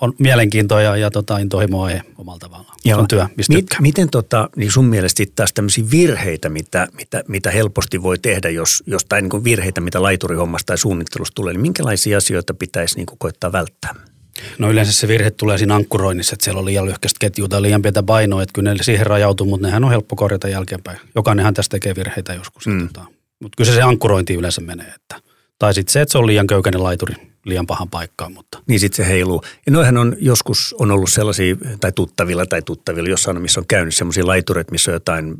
on 0.00 0.12
mielenkiintoa 0.18 0.82
ja, 0.82 0.96
ja 0.96 1.10
tota, 1.10 1.38
intohimoa 1.38 1.90
ei 1.90 2.00
omalla 2.18 2.38
tavallaan. 2.38 2.74
Se 2.78 2.94
on 2.94 3.08
työ, 3.08 3.26
mistä 3.36 3.52
Mit, 3.52 3.62
tykkää. 3.62 3.80
miten 3.80 4.10
tota, 4.10 4.50
niin 4.56 4.72
sun 4.72 4.84
mielestä 4.84 5.22
taas 5.36 5.52
tämmöisiä 5.52 5.84
virheitä, 5.90 6.48
mitä, 6.48 6.88
mitä, 6.96 7.24
mitä 7.28 7.50
helposti 7.50 8.02
voi 8.02 8.18
tehdä, 8.18 8.50
jos 8.50 8.82
jostain 8.86 9.22
niin 9.22 9.30
kuin 9.30 9.44
virheitä, 9.44 9.80
mitä 9.80 10.02
laiturihommasta 10.02 10.66
tai 10.66 10.78
suunnittelusta 10.78 11.34
tulee, 11.34 11.52
niin 11.52 11.60
minkälaisia 11.60 12.18
asioita 12.18 12.54
pitäisi 12.54 12.96
niin 12.96 13.06
kuin 13.06 13.18
koittaa 13.18 13.52
välttää? 13.52 13.94
No 14.58 14.70
yleensä 14.70 14.92
se 14.92 15.08
virhe 15.08 15.30
tulee 15.30 15.58
siinä 15.58 15.74
ankkuroinnissa, 15.74 16.34
että 16.34 16.44
siellä 16.44 16.58
on 16.58 16.64
liian 16.64 16.84
lyhkäistä 16.84 17.16
ketjua 17.20 17.48
tai 17.48 17.62
liian 17.62 17.82
pientä 17.82 18.02
painoa, 18.02 18.42
että 18.42 18.52
kyllä 18.52 18.74
ne 18.74 18.82
siihen 18.82 19.06
rajautuu, 19.06 19.46
mutta 19.46 19.66
nehän 19.66 19.84
on 19.84 19.90
helppo 19.90 20.16
korjata 20.16 20.48
jälkeenpäin. 20.48 20.98
Jokainenhan 21.14 21.54
tästä 21.54 21.74
tekee 21.74 21.96
virheitä 21.96 22.34
joskus. 22.34 22.66
Mm. 22.66 22.88
Tota, 22.88 23.06
mutta 23.40 23.56
kyllä 23.56 23.70
se, 23.70 23.74
se 23.74 23.82
ankkurointi 23.82 24.34
yleensä 24.34 24.60
menee. 24.60 24.86
Että, 24.86 25.20
tai 25.58 25.74
sitten 25.74 25.92
se, 25.92 26.00
että 26.00 26.12
se 26.12 26.18
on 26.18 26.26
liian 26.26 26.46
köykäinen 26.46 26.82
laituri 26.82 27.14
liian 27.44 27.66
pahan 27.66 27.88
paikkaan, 27.88 28.32
mutta 28.32 28.58
Niin 28.66 28.80
sitten 28.80 29.04
se 29.04 29.12
heiluu. 29.12 29.42
Ja 29.66 29.72
noihän 29.72 29.96
on 29.96 30.16
joskus 30.20 30.74
on 30.78 30.90
ollut 30.90 31.10
sellaisia, 31.10 31.56
tai 31.80 31.92
tuttavilla 31.92 32.46
tai 32.46 32.62
tuttavilla, 32.62 33.08
jossain 33.08 33.42
missä 33.42 33.60
on 33.60 33.66
käynyt 33.66 33.94
sellaisia 33.94 34.26
laitureita, 34.26 34.72
missä 34.72 34.90
on 34.90 34.94
jotain 34.94 35.34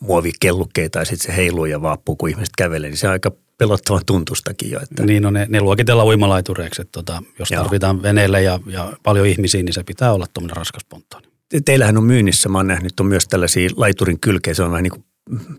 muovikellukkeita 0.00 0.98
ja 0.98 1.04
sitten 1.04 1.26
se 1.26 1.36
heiluu 1.36 1.64
ja 1.64 1.82
vaappuu, 1.82 2.16
kun 2.16 2.28
ihmiset 2.28 2.56
kävelee. 2.58 2.90
Niin 2.90 2.98
se 2.98 3.06
on 3.06 3.12
aika 3.12 3.32
pelottavan 3.58 4.02
tuntustakin 4.06 4.70
jo. 4.70 4.80
Että. 4.82 5.06
Niin 5.06 5.26
on 5.26 5.32
ne, 5.32 5.46
ne 5.48 5.60
luokitellaan 5.60 6.08
uimalaitureiksi, 6.08 6.82
että 6.82 6.92
tota, 6.92 7.22
jos 7.38 7.50
Joo. 7.50 7.62
tarvitaan 7.62 8.02
veneelle 8.02 8.42
ja, 8.42 8.60
ja 8.66 8.92
paljon 9.02 9.26
ihmisiä, 9.26 9.62
niin 9.62 9.72
se 9.72 9.82
pitää 9.82 10.12
olla 10.12 10.26
tuommoinen 10.34 10.56
raskas 10.56 10.84
ponttoni. 10.88 11.26
Te- 11.48 11.60
Teillähän 11.64 11.96
on 11.96 12.04
myynnissä, 12.04 12.48
mä 12.48 12.58
oon 12.58 12.66
nähnyt, 12.66 13.00
on 13.00 13.06
myös 13.06 13.28
tällaisia 13.28 13.70
laiturin 13.76 14.20
kylkejä, 14.20 14.54
se 14.54 14.62
on 14.62 14.70
vähän 14.70 14.82
niin 14.82 14.90
kuin 14.90 15.04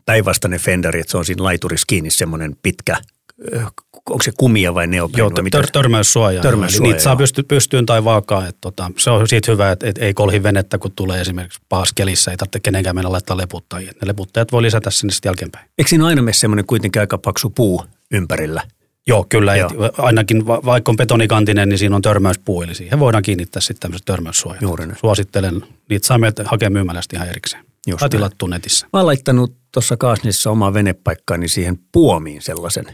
päinvastainen 0.06 0.60
fendari, 0.60 1.00
että 1.00 1.12
se 1.12 1.18
on 1.18 1.26
siinä 1.26 1.44
laiturissa 1.44 1.86
kiinni 1.88 2.12
semmoinen 2.12 2.56
pitkä, 2.64 2.98
onko 4.10 4.24
se 4.24 4.32
kumia 4.38 4.74
vai 4.76 4.88
neopreen? 4.88 5.20
Joo, 5.20 5.32
vai 6.16 6.42
tör, 6.42 6.58
niitä 6.80 7.00
saa 7.00 7.16
pysty, 7.16 7.44
pystyyn 7.44 7.86
tai 7.86 8.04
vaakaan. 8.04 8.48
Että 8.50 8.58
tota, 8.62 8.92
se 8.98 9.10
on 9.10 9.28
siitä 9.28 9.52
hyvä, 9.52 9.72
että 9.72 9.88
et 9.88 9.98
ei 9.98 10.14
kolhi 10.14 10.44
venettä, 10.44 10.78
kun 10.78 10.92
tulee 10.92 11.22
esimerkiksi 11.22 11.60
pahassa 11.70 11.94
kelissä. 11.96 12.32
Ei 12.32 12.38
tarvitse 12.38 12.60
kenenkään 12.60 12.96
mennä 12.96 13.12
laittaa 13.12 13.38
leputtajia. 13.38 13.92
Ne 13.92 14.08
leputtajat 14.08 14.52
voi 14.52 14.62
lisätä 14.62 14.92
sinne 14.92 15.14
sitten 15.14 15.30
jälkeenpäin. 15.30 15.70
Eikö 15.78 15.90
siinä 15.90 16.06
aina 16.06 16.22
mene 16.22 16.34
semmoinen 16.34 16.66
kuitenkin 16.66 17.00
aika 17.00 17.18
paksu 17.18 17.50
puu 17.50 17.84
ympärillä? 18.12 18.62
Joo, 19.08 19.26
kyllä. 19.30 19.56
Joo. 19.56 19.70
Et 19.86 19.94
ainakin 19.98 20.48
va- 20.48 20.62
vaikka 20.66 20.92
on 20.92 20.96
betonikantinen, 20.96 21.70
niin 21.70 21.80
siinä 21.80 21.96
on 21.96 22.02
törmäyspuu. 22.02 22.62
Eli 22.62 22.76
siihen 22.76 23.00
voidaan 23.00 23.24
kiinnittää 23.24 23.62
sitten 23.62 23.82
tämmöiset 23.82 24.06
törmäyssuojat. 24.06 24.62
Juuri 24.62 24.86
näin. 24.88 25.00
Suosittelen. 25.00 25.62
Niitä 25.90 26.08
saa 26.08 26.18
meiltä 26.18 26.44
hakea 26.46 26.70
myymälästä 26.70 27.16
ihan 27.16 27.30
erikseen. 27.30 27.66
Just 27.88 28.00
tai 28.00 28.06
näin. 28.06 28.12
tilattua 28.12 28.50
netissä. 28.50 28.88
Mä 28.94 29.00
oon 29.00 29.06
laittanut 29.06 29.54
tuossa 29.72 29.98
Kaasnissa 29.98 30.52
omaa 30.52 30.74
venepaikkaani 30.74 31.48
siihen 31.48 31.80
puomiin 31.92 32.42
sellaisen. 32.42 32.86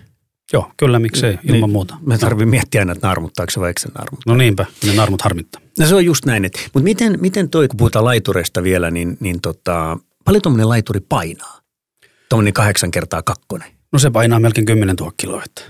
Joo, 0.54 0.72
kyllä 0.78 1.00
miksei, 1.00 1.32
ilman 1.32 1.62
Niin, 1.62 1.70
muuta. 1.70 1.98
Mä 2.06 2.18
tarvitsen 2.18 2.50
miettiä 2.50 2.82
aina, 2.82 2.92
että 2.92 3.08
narmuttaako 3.08 3.52
se 3.52 3.60
vai 3.60 3.70
eikö 3.70 3.82
se 3.82 3.90
narmuttaa. 3.98 4.34
No 4.34 4.38
niinpä, 4.38 4.66
ne 4.86 4.94
narmut 4.94 5.22
harmittaa. 5.22 5.62
No 5.80 5.88
se 5.88 5.96
on 5.96 6.06
just 6.06 6.26
näin. 6.26 6.44
Mutta 6.74 6.84
miten, 6.84 7.18
miten 7.22 7.50
toi, 7.50 7.68
kun 7.68 7.78
puhutaan 7.78 8.06
laitureista 8.06 8.64
vielä, 8.64 8.92
niin, 8.92 9.18
niin 9.20 9.42
tota, 9.42 9.98
paljon 10.26 10.42
tuommoinen 10.42 10.70
laituri 10.70 11.00
painaa? 11.00 11.62
Tuommoinen 12.30 12.54
kahdeksan 12.54 12.92
kertaa 12.92 13.24
kakkonen. 13.24 13.72
No 13.94 14.00
se 14.00 14.10
painaa 14.10 14.40
melkein 14.40 14.66
10 14.66 14.96
000 14.96 15.14
kiloa. 15.18 15.44
Että. 15.46 15.62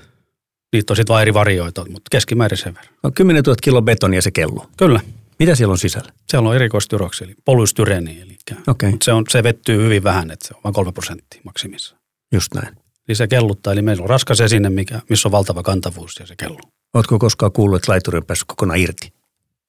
Niitä 0.73 0.93
on 0.93 0.97
sitten 0.97 1.13
vaan 1.13 1.21
eri 1.21 1.33
varioita, 1.33 1.85
mutta 1.91 2.09
keskimäärin 2.11 2.57
sen 2.57 2.73
verran. 2.73 2.93
No 3.03 3.11
10 3.11 3.43
000 3.43 3.57
kilo 3.63 3.81
betonia 3.81 4.21
se 4.21 4.31
kello. 4.31 4.69
Kyllä. 4.77 4.99
Mitä 5.39 5.55
siellä 5.55 5.71
on 5.71 5.77
sisällä? 5.77 6.11
Siellä 6.29 6.49
on 6.49 6.55
erikoistyroksi, 6.55 7.23
eli 7.23 7.35
polystyreeni. 7.45 8.21
Eli, 8.21 8.37
mutta 8.67 8.87
se, 9.05 9.13
on, 9.13 9.23
se 9.29 9.43
vettyy 9.43 9.83
hyvin 9.83 10.03
vähän, 10.03 10.31
että 10.31 10.47
se 10.47 10.53
on 10.53 10.61
vain 10.63 10.73
3 10.73 10.91
prosenttia 10.91 11.41
maksimissa. 11.43 11.95
Just 12.33 12.53
näin. 12.53 12.86
Eli 13.07 13.15
se 13.15 13.27
kelluttaa, 13.27 13.73
eli 13.73 13.81
meillä 13.81 14.03
on 14.03 14.09
raskas 14.09 14.41
esine, 14.41 14.69
mikä, 14.69 15.01
missä 15.09 15.27
on 15.27 15.31
valtava 15.31 15.63
kantavuus 15.63 16.19
ja 16.19 16.25
se 16.25 16.35
kelluu. 16.35 16.61
Oletko 16.93 17.19
koskaan 17.19 17.51
kuullut, 17.51 17.75
että 17.77 17.91
laituri 17.91 18.17
on 18.17 18.25
päässyt 18.25 18.47
kokonaan 18.47 18.79
irti 18.79 19.13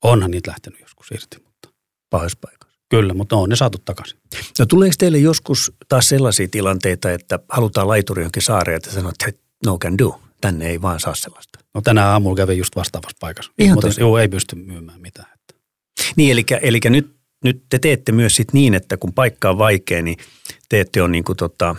Onhan 0.04 0.30
niitä 0.30 0.50
lähtenyt 0.50 0.80
joskus 0.80 1.06
irti, 1.10 1.36
mutta 1.44 1.68
pahoissa 2.10 2.38
paikoissa? 2.40 2.68
kyllä, 2.88 3.14
mutta 3.14 3.36
on 3.36 3.48
ne 3.48 3.56
saatu 3.56 3.78
takaisin. 3.84 4.18
No 4.58 4.66
tuleeko 4.66 4.94
teille 4.98 5.18
joskus 5.18 5.72
taas 5.88 6.08
sellaisia 6.08 6.48
tilanteita, 6.50 7.12
että 7.12 7.38
halutaan 7.48 7.88
laituri 7.88 8.22
johonkin 8.22 8.42
saareen, 8.42 8.76
että 8.76 8.90
sanot, 8.90 9.14
että 9.28 9.42
no 9.66 9.78
can 9.78 9.98
do, 9.98 10.20
tänne 10.40 10.68
ei 10.68 10.82
vaan 10.82 11.00
saa 11.00 11.14
sellaista? 11.14 11.58
No 11.74 11.80
tänään 11.80 12.08
aamulla 12.08 12.36
kävin 12.36 12.58
just 12.58 12.76
vastaavassa 12.76 13.16
paikassa. 13.20 13.52
Ihan 13.58 13.76
mutta 13.76 14.00
joo, 14.00 14.18
ei 14.18 14.28
pysty 14.28 14.56
myymään 14.56 15.00
mitään. 15.00 15.28
Että. 15.34 15.54
Niin, 16.16 16.32
eli, 16.32 16.44
eli 16.62 16.80
nyt, 16.88 17.16
nyt 17.44 17.62
te 17.70 17.78
teette 17.78 18.12
myös 18.12 18.36
sit 18.36 18.52
niin, 18.52 18.74
että 18.74 18.96
kun 18.96 19.12
paikka 19.12 19.50
on 19.50 19.58
vaikea, 19.58 20.02
niin 20.02 20.16
te 20.68 20.80
ette 20.80 21.02
ole 21.02 21.10
niin 21.10 21.24
kuin 21.24 21.36
tota, 21.36 21.76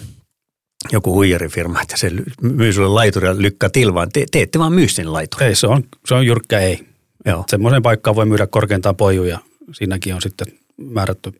joku 0.91 1.13
huijarifirma, 1.13 1.81
että 1.81 1.97
se 1.97 2.11
myy 2.41 2.73
sulle 2.73 2.87
laituria 2.87 3.37
lykkää 3.37 3.69
tilvaan. 3.69 4.09
Te, 4.13 4.25
te 4.31 4.41
ette 4.41 4.59
vaan 4.59 4.73
myy 4.73 4.87
sen 4.87 5.13
laiturin. 5.13 5.47
Ei, 5.47 5.55
se 5.55 5.67
on, 5.67 5.83
se 6.07 6.13
on 6.15 6.25
jyrkkä 6.25 6.59
ei. 6.59 6.87
Joo. 7.25 7.43
Semmoiseen 7.47 7.83
paikkaan 7.83 8.15
voi 8.15 8.25
myydä 8.25 8.47
korkeintaan 8.47 8.95
poiju 8.95 9.23
ja 9.23 9.39
siinäkin 9.71 10.15
on 10.15 10.21
sitten 10.21 10.47
määrätty 10.77 11.31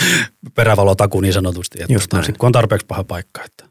perävalotaku 0.54 1.20
niin 1.20 1.34
sanotusti. 1.34 1.78
Että 1.82 1.92
Just 1.92 2.12
näin. 2.12 2.34
kun 2.38 2.46
on 2.46 2.52
tarpeeksi 2.52 2.86
paha 2.86 3.04
paikka. 3.04 3.44
Että. 3.44 3.64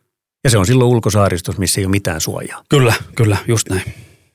Ja 0.43 0.49
se 0.49 0.57
on 0.57 0.65
silloin 0.65 0.89
ulkosaaristossa, 0.89 1.59
missä 1.59 1.81
ei 1.81 1.85
ole 1.85 1.91
mitään 1.91 2.21
suojaa. 2.21 2.63
Kyllä, 2.69 2.93
kyllä, 3.15 3.37
just 3.47 3.69
näin. 3.69 3.83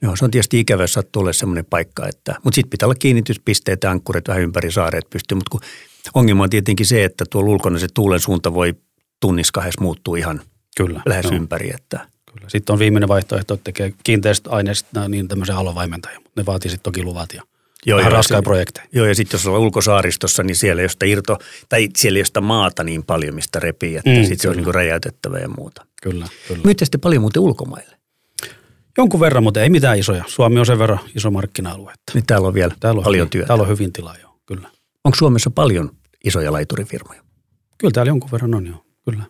Joo, 0.03 0.17
se 0.17 0.25
on 0.25 0.31
tietysti 0.31 0.61
ikävä, 0.61 0.83
jos 0.83 0.93
sattuu 0.93 1.23
olemaan 1.23 1.35
semmoinen 1.35 1.65
paikka, 1.65 2.09
että, 2.09 2.35
mutta 2.45 2.55
sitten 2.55 2.71
pitää 2.71 2.87
olla 2.87 2.95
kiinnityspisteet 2.95 3.85
ankkurit 3.85 4.29
vähän 4.29 4.43
ympäri 4.43 4.73
saareet 4.73 5.11
pystyy, 5.11 5.37
mutta 5.37 5.51
kun 5.51 5.61
ongelma 6.15 6.43
on 6.43 6.51
tietenkin 6.51 6.87
se, 6.87 7.05
että 7.05 7.25
tuolla 7.31 7.51
ulkona 7.51 7.79
se 7.79 7.87
tuulen 7.95 8.21
suunta 8.21 8.55
voi 8.55 8.75
tunnissa 9.21 9.53
kahdessa 9.53 9.81
muuttuu 9.81 10.15
ihan 10.15 10.41
Kyllä. 10.87 11.03
lähes 11.07 11.25
joo, 11.25 11.35
ympäri, 11.35 11.71
että 11.75 12.01
kyllä. 12.35 12.49
Sitten 12.49 12.73
on 12.73 12.79
viimeinen 12.79 13.09
vaihtoehto, 13.09 13.55
että 13.55 13.65
tekee 13.65 13.93
kiinteistä 14.05 14.51
aineista 14.51 15.09
niin 15.09 15.29
tämmöisen 15.29 15.57
alovaimentajan, 15.57 16.23
mutta 16.23 16.41
ne 16.41 16.47
vaatii 16.47 16.71
sitten 16.71 16.93
toki 16.93 17.03
luvat 17.03 17.33
ja 17.35 17.43
Joo, 17.87 17.99
vähän 17.99 18.25
se- 18.25 18.43
projekteja. 18.43 18.87
Joo, 18.93 19.07
ja 19.07 19.15
sitten 19.15 19.39
jos 19.39 19.47
ollaan 19.47 19.63
ulkosaaristossa, 19.63 20.43
niin 20.43 20.57
siellä 20.57 20.89
sitä 20.89 21.07
irto, 21.07 21.39
tai 21.69 21.89
siellä 21.97 22.25
sitä 22.25 22.41
maata 22.41 22.85
niin 22.85 23.05
paljon, 23.05 23.35
mistä 23.35 23.61
repii, 23.61 23.97
että 23.97 24.11
Mm, 24.11 24.17
sitten 24.17 24.39
se 24.39 24.49
on 24.49 24.57
niin 24.57 24.75
räjäytettävä 24.75 25.39
ja 25.39 25.49
muuta. 25.49 25.87
Kyllä, 26.03 26.27
kyllä. 26.49 26.61
Myytte 26.65 26.85
sitten 26.85 27.01
paljon 27.01 27.21
muuten 27.23 27.43
ulkomaille? 27.43 27.99
Jonkun 28.99 29.21
verran, 29.21 29.43
mutta 29.43 29.63
ei 29.63 29.71
mitään 29.71 29.99
isoja. 29.99 30.25
Suomi 30.27 30.59
on 30.61 30.67
sen 30.67 30.79
verran 30.79 30.99
iso 31.17 31.31
markkina-alue. 31.31 31.93
Että 31.93 32.13
Nyt 32.15 32.25
täällä 32.27 32.49
on 32.49 32.55
vielä 32.55 32.75
täällä 32.81 32.99
on 32.99 33.05
paljon 33.05 33.21
hyvin, 33.21 33.31
työtä. 33.31 33.47
Täällä 33.47 33.63
on 33.63 33.69
hyvin 33.69 33.93
tilaa, 33.93 34.17
joo, 34.23 34.35
kyllä. 34.47 34.71
Onko 35.05 35.17
Suomessa 35.17 35.51
paljon 35.51 35.91
isoja 36.25 36.53
laiturifirmoja? 36.53 37.23
Kyllä 37.79 37.93
täällä 37.93 38.11
jonkun 38.11 38.31
verran 38.33 38.55
on, 38.55 38.67
joo, 38.67 38.85
kyllä. 39.11 39.25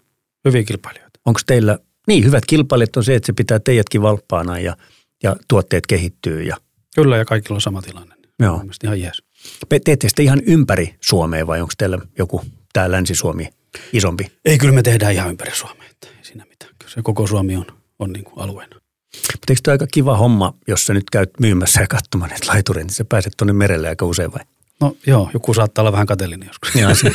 Hyviä 0.44 0.62
kilpailijoita. 0.62 1.07
Onko 1.28 1.40
teillä, 1.46 1.78
niin 2.06 2.24
hyvät 2.24 2.46
kilpailijat 2.46 2.96
on 2.96 3.04
se, 3.04 3.14
että 3.14 3.26
se 3.26 3.32
pitää 3.32 3.58
teidätkin 3.58 4.02
valppaana 4.02 4.58
ja, 4.58 4.76
ja 5.22 5.36
tuotteet 5.48 5.86
kehittyy 5.86 6.42
ja 6.42 6.56
Kyllä, 6.94 7.16
ja 7.16 7.24
kaikilla 7.24 7.54
on 7.54 7.60
sama 7.60 7.82
tilanne. 7.82 8.14
Joo. 8.38 8.52
Mun 8.52 8.60
mielestä 8.60 8.86
ihan 8.86 9.00
jees. 9.00 9.22
Teette 9.68 10.08
sitä 10.08 10.22
ihan 10.22 10.40
ympäri 10.46 10.94
Suomea 11.00 11.46
vai 11.46 11.60
onko 11.60 11.72
teillä 11.78 11.98
joku 12.18 12.44
tää 12.72 12.90
Länsi-Suomi 12.90 13.48
isompi? 13.92 14.26
Ei, 14.44 14.58
kyllä 14.58 14.74
me 14.74 14.82
tehdään 14.82 15.12
ihan 15.12 15.30
ympäri 15.30 15.56
Suomea, 15.56 15.88
että 15.90 16.08
ei 16.18 16.24
siinä 16.24 16.44
mitään. 16.48 16.74
Kyllä 16.78 16.92
se 16.92 17.00
koko 17.02 17.26
Suomi 17.26 17.56
on, 17.56 17.66
on 17.98 18.12
niin 18.12 18.24
kuin 18.24 18.38
alueena. 18.38 18.76
Mutta 19.16 19.52
eikö 19.52 19.60
toi 19.64 19.72
aika 19.72 19.86
kiva 19.86 20.16
homma, 20.16 20.54
jos 20.68 20.86
sä 20.86 20.94
nyt 20.94 21.10
käyt 21.10 21.30
myymässä 21.40 21.80
ja 21.80 21.86
katsomaan 21.86 22.30
näitä 22.30 22.46
laitureita, 22.46 22.86
niin 22.86 22.94
sä 22.94 23.04
pääset 23.04 23.32
tuonne 23.36 23.52
merelle 23.52 23.88
aika 23.88 24.06
usein 24.06 24.32
vai? 24.32 24.44
No 24.80 24.96
joo, 25.06 25.30
joku 25.34 25.54
saattaa 25.54 25.82
olla 25.82 25.92
vähän 25.92 26.06
kateellinen 26.06 26.48
joskus. 26.48 26.74
Ja 26.74 26.94
se, 26.94 27.12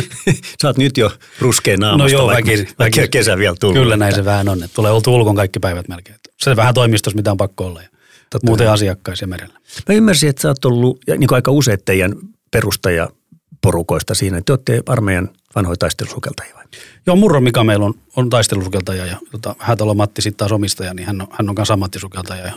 sä 0.62 0.68
oot 0.68 0.78
nyt 0.78 0.96
jo 0.98 1.12
ruskeen 1.40 1.80
naamasta, 1.80 2.02
No 2.04 2.18
joo, 2.18 2.26
vaikka, 2.26 2.50
vaikka 2.50 2.74
väkisin. 2.78 3.10
kesä 3.10 3.38
vielä 3.38 3.56
tullut. 3.60 3.82
Kyllä 3.82 3.96
näin 3.96 4.14
se 4.14 4.24
vähän 4.24 4.48
on, 4.48 4.62
että 4.62 4.74
tulee 4.74 4.90
oltu 4.92 5.14
ulkon 5.14 5.36
kaikki 5.36 5.58
päivät 5.60 5.88
melkein. 5.88 6.16
Se 6.40 6.56
vähän 6.56 6.74
toimistossa, 6.74 7.16
mitä 7.16 7.30
on 7.30 7.36
pakko 7.36 7.66
olla. 7.66 7.82
Ja 7.82 7.88
Totta 8.30 8.46
muuten 8.46 8.66
kai. 8.66 8.74
asiakkaisia 8.74 9.28
merellä. 9.28 9.54
Mä 9.88 9.94
ymmärsin, 9.94 10.30
että 10.30 10.42
sä 10.42 10.48
oot 10.48 10.64
ollut 10.64 10.98
niin 11.08 11.28
kuin 11.28 11.34
aika 11.36 11.50
useat 11.50 11.84
teidän 11.84 12.14
perustajaporukoista 12.50 14.14
siinä. 14.14 14.38
että 14.38 14.46
Te 14.46 14.52
olette 14.52 14.82
armeijan 14.92 15.28
vanhoja 15.54 15.76
taistelusukeltajia 15.76 16.54
vai? 16.54 16.64
Joo, 17.06 17.16
Murro 17.16 17.40
Mika 17.40 17.64
meillä 17.64 17.84
on, 17.84 17.94
on 18.16 18.30
taistelusukeltaja 18.30 19.06
ja 19.06 19.16
tota, 19.32 19.56
Häätalo 19.58 19.94
Matti 19.94 20.22
sitten 20.22 20.36
taas 20.38 20.52
omistaja, 20.52 20.94
niin 20.94 21.06
hän 21.06 21.20
on, 21.20 21.26
hän 21.30 21.48
on 21.48 21.54
kanssa 21.54 21.74
ammattisukeltaja. 21.74 22.46
Ja 22.46 22.52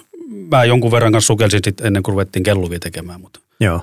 mä 0.51 0.63
jonkun 0.65 0.91
verran 0.91 1.11
kanssa 1.11 1.27
sukelsin 1.27 1.59
sit 1.63 1.81
ennen 1.81 2.03
kuin 2.03 2.13
ruvettiin 2.13 2.43
kelluvia 2.43 2.79
tekemään, 2.79 3.21
mutta 3.21 3.39
Joo. 3.59 3.81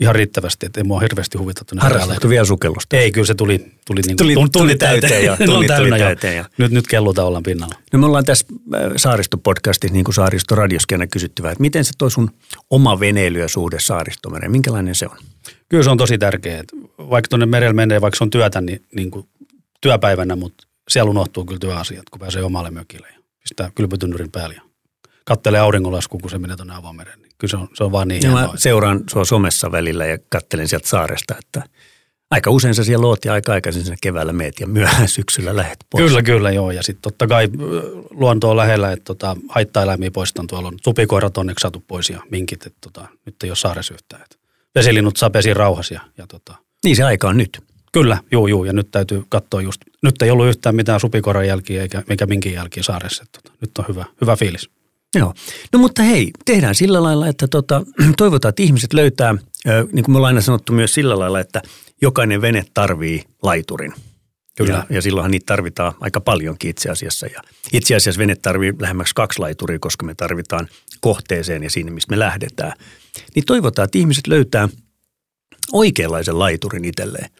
Ihan 0.00 0.14
riittävästi, 0.14 0.66
että 0.66 0.80
ei 0.80 0.84
mua 0.84 1.00
hirveästi 1.00 1.38
huvittanut. 1.38 1.72
ne 1.74 1.80
Harrastettu 1.80 2.28
vielä 2.28 2.44
sukellusta? 2.44 2.96
Ei, 2.96 3.12
kyllä 3.12 3.26
se 3.26 3.34
tuli, 3.34 3.58
tuli, 3.86 4.00
niin 4.06 4.16
Tuli- 4.16 4.34
tuli 4.52 4.76
täyteen 4.76 5.24
jo, 5.24 5.36
tuli- 5.46 5.66
tuli 5.76 5.88
jo. 5.88 5.96
täyteen 5.98 6.36
jo. 6.36 6.44
Nyt, 6.58 6.72
nyt 6.72 6.86
kelluta 6.86 7.24
ollaan 7.24 7.42
pinnalla. 7.42 7.74
No 7.92 7.98
me 7.98 8.06
ollaan 8.06 8.24
tässä 8.24 8.46
äh, 8.74 8.80
Saaristo-podcastissa, 8.96 9.92
niin 9.92 10.04
kuin 10.04 10.14
Saaristo-radioskin 10.14 10.94
aina 10.94 11.06
kysytty, 11.06 11.42
vähän, 11.42 11.52
että 11.52 11.62
miten 11.62 11.84
se 11.84 11.92
toi 11.98 12.10
sun 12.10 12.30
oma 12.70 13.00
veneily 13.00 13.38
ja 13.38 13.48
suhde 13.48 13.76
Saaristomereen, 13.80 14.52
minkälainen 14.52 14.94
se 14.94 15.06
on? 15.06 15.16
Kyllä 15.68 15.84
se 15.84 15.90
on 15.90 15.98
tosi 15.98 16.18
tärkeää. 16.18 16.62
Vaikka 16.98 17.28
tuonne 17.28 17.46
merellä 17.46 17.74
menee, 17.74 18.00
vaikka 18.00 18.18
se 18.18 18.24
on 18.24 18.30
työtä, 18.30 18.60
niin, 18.60 18.82
niin 18.94 19.10
kuin 19.10 19.26
työpäivänä, 19.80 20.36
mutta 20.36 20.66
siellä 20.88 21.10
unohtuu 21.10 21.44
kyllä 21.44 21.58
työasiat, 21.60 22.10
kun 22.10 22.20
pääsee 22.20 22.42
omalle 22.42 22.70
mökille 22.70 23.06
ja 23.14 23.18
pistää 23.42 23.70
kylpytynnyrin 23.74 24.30
päälle 24.32 24.54
ja 24.54 24.62
kattelee 25.24 25.60
auringonlaskua, 25.60 26.20
kun 26.20 26.30
se 26.30 26.38
menee 26.38 26.56
tuonne 26.56 26.74
avomereen. 26.74 27.18
Kyllä 27.38 27.50
se 27.50 27.56
on, 27.56 27.68
se 27.74 27.84
on 27.84 27.92
vaan 27.92 28.08
niin 28.08 28.22
Ja 28.22 28.30
hienoa. 28.30 28.52
mä 28.52 28.58
seuraan 28.58 29.00
sua 29.10 29.24
somessa 29.24 29.72
välillä 29.72 30.06
ja 30.06 30.18
kattelen 30.28 30.68
sieltä 30.68 30.88
saaresta, 30.88 31.34
että 31.38 31.62
aika 32.30 32.50
usein 32.50 32.74
sä 32.74 32.84
siellä 32.84 33.06
oot 33.06 33.24
ja 33.24 33.32
aika 33.32 33.52
aikaisin 33.52 33.82
sinne 33.82 33.96
keväällä 34.00 34.32
meet 34.32 34.60
ja 34.60 34.66
myöhään 34.66 35.08
syksyllä 35.08 35.56
lähet 35.56 35.78
pois. 35.90 36.04
Kyllä, 36.04 36.22
kyllä, 36.22 36.50
joo. 36.50 36.70
Ja 36.70 36.82
sitten 36.82 37.02
totta 37.02 37.26
kai 37.26 37.48
luonto 38.10 38.50
on 38.50 38.56
lähellä, 38.56 38.92
että 38.92 39.04
tota, 39.04 39.36
haittaeläimiä 39.48 40.10
poistan. 40.10 40.46
Tuolla 40.46 40.68
on 40.68 40.78
supikoirat 40.84 41.38
onneksi 41.38 41.62
saatu 41.62 41.84
pois 41.88 42.10
ja 42.10 42.22
minkit, 42.30 42.66
että 42.66 42.78
tota, 42.80 43.08
nyt 43.26 43.42
ei 43.42 43.50
ole 43.50 43.56
saaressa 43.56 43.94
yhtään. 43.94 44.22
Vesilinnut 44.74 45.16
saa 45.16 45.30
pesiä 45.30 45.54
rauhassa 45.54 45.94
ja, 45.94 46.00
ja 46.18 46.26
tota, 46.26 46.54
Niin 46.84 46.96
se 46.96 47.04
aika 47.04 47.28
on 47.28 47.36
nyt. 47.36 47.58
Kyllä, 47.92 48.18
juu, 48.32 48.46
juu, 48.46 48.64
ja 48.64 48.72
nyt 48.72 48.90
täytyy 48.90 49.22
katsoa 49.28 49.62
just, 49.62 49.80
nyt 50.02 50.22
ei 50.22 50.30
ollut 50.30 50.46
yhtään 50.46 50.74
mitään 50.74 51.00
supikoiran 51.00 51.46
jälkiä 51.46 51.82
eikä, 51.82 52.02
eikä 52.08 52.26
minkin 52.26 52.52
jälkiä 52.52 52.82
saaressa, 52.82 53.24
tota, 53.32 53.56
nyt 53.60 53.78
on 53.78 53.84
hyvä, 53.88 54.04
hyvä 54.20 54.36
fiilis. 54.36 54.70
Joo. 55.14 55.34
No 55.72 55.78
mutta 55.78 56.02
hei, 56.02 56.30
tehdään 56.44 56.74
sillä 56.74 57.02
lailla, 57.02 57.28
että 57.28 57.48
tota, 57.48 57.82
toivotaan, 58.16 58.50
että 58.50 58.62
ihmiset 58.62 58.92
löytää, 58.92 59.34
niin 59.92 60.04
kuin 60.04 60.12
me 60.12 60.16
ollaan 60.16 60.34
aina 60.34 60.40
sanottu 60.40 60.72
myös 60.72 60.94
sillä 60.94 61.18
lailla, 61.18 61.40
että 61.40 61.62
jokainen 62.02 62.40
vene 62.40 62.64
tarvii 62.74 63.24
laiturin. 63.42 63.94
Kyllä. 64.56 64.72
Ja, 64.72 64.86
ja 64.90 65.02
silloinhan 65.02 65.30
niitä 65.30 65.46
tarvitaan 65.46 65.92
aika 66.00 66.20
paljonkin 66.20 66.70
itse 66.70 66.90
asiassa. 66.90 67.26
Ja 67.26 67.42
itse 67.72 67.96
asiassa 67.96 68.18
vene 68.18 68.36
tarvii 68.36 68.72
lähemmäksi 68.78 69.14
kaksi 69.14 69.38
laituria, 69.38 69.78
koska 69.78 70.06
me 70.06 70.14
tarvitaan 70.14 70.68
kohteeseen 71.00 71.62
ja 71.62 71.70
siinä, 71.70 71.90
mistä 71.90 72.10
me 72.10 72.18
lähdetään. 72.18 72.72
Niin 73.34 73.44
toivotaan, 73.44 73.84
että 73.84 73.98
ihmiset 73.98 74.26
löytää 74.26 74.68
oikeanlaisen 75.72 76.38
laiturin 76.38 76.84
itselleen. 76.84 77.30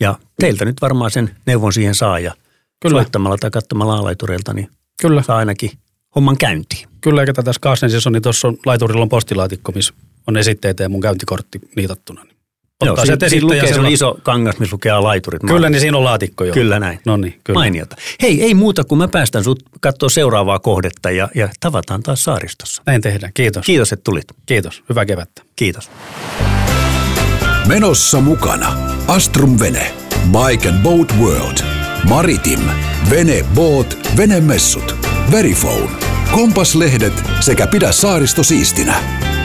Ja 0.00 0.18
teiltä 0.40 0.64
nyt 0.64 0.76
varmaan 0.82 1.10
sen 1.10 1.36
neuvon 1.46 1.72
siihen 1.72 1.94
saa 1.94 2.18
ja 2.18 2.34
Kyllä. 2.82 2.94
soittamalla 2.94 3.36
tai 3.38 3.50
katsomalla 3.50 3.96
A-laitureilta, 3.96 4.52
niin 4.52 4.68
Kyllä, 5.02 5.22
saa 5.22 5.36
ainakin 5.36 5.70
homman 6.14 6.36
käyntiin. 6.36 6.88
kyllä, 7.00 7.20
eikä 7.22 7.32
tässä 7.32 7.60
Kaasnesissa 7.60 8.08
on, 8.08 8.12
niin 8.12 8.22
tuossa 8.22 8.48
on 8.48 8.56
laiturilla 8.66 9.02
on 9.02 9.08
postilaatikko, 9.08 9.72
missä 9.72 9.94
on 10.26 10.36
esitteitä 10.36 10.82
ja 10.82 10.88
mun 10.88 11.00
käyntikortti 11.00 11.60
niitattuna. 11.76 12.24
Niin 12.24 12.36
Joo, 12.84 12.92
ottaa 12.92 13.04
siinä, 13.04 13.06
sieltä 13.06 13.28
siinä 13.28 13.38
esittäjä 13.38 13.58
lukee 13.60 13.68
se 13.68 13.74
silloin- 13.74 13.94
iso 13.94 14.18
kangas, 14.22 14.58
missä 14.58 14.74
lukee 14.74 14.92
laiturit. 14.92 15.42
Kyllä, 15.46 15.70
niin 15.70 15.80
siinä 15.80 15.96
on 15.98 16.04
laatikko 16.04 16.44
jo. 16.44 16.52
Kyllä 16.54 16.80
näin. 16.80 16.98
No 17.06 17.16
niin, 17.16 17.40
kyllä. 17.44 17.58
Mainiota. 17.58 17.96
Hei, 18.22 18.42
ei 18.42 18.54
muuta 18.54 18.84
kuin 18.84 18.98
mä 18.98 19.08
päästän 19.08 19.44
sut 19.44 19.62
katsoa 19.80 20.08
seuraavaa 20.08 20.58
kohdetta 20.58 21.10
ja, 21.10 21.28
ja 21.34 21.48
tavataan 21.60 22.02
taas 22.02 22.24
saaristossa. 22.24 22.82
Näin 22.86 23.00
tehdään, 23.00 23.32
kiitos. 23.34 23.66
Kiitos, 23.66 23.92
että 23.92 24.04
tulit. 24.04 24.24
Kiitos, 24.46 24.82
hyvää 24.88 25.06
kevättä. 25.06 25.42
Kiitos. 25.56 25.90
Menossa 27.66 28.20
mukana 28.20 28.76
Astrum 29.08 29.58
Vene, 29.60 29.94
Bike 30.32 30.68
and 30.68 30.82
Boat 30.82 31.12
World, 31.20 31.58
Maritim, 32.08 32.60
Vene 33.10 33.44
Boat, 33.54 33.98
Venemessut, 34.16 35.05
Verifone, 35.32 35.90
Kompaslehdet 36.32 37.12
sekä 37.40 37.66
Pidä 37.66 37.92
saaristo 37.92 38.42
siistinä. 38.44 39.35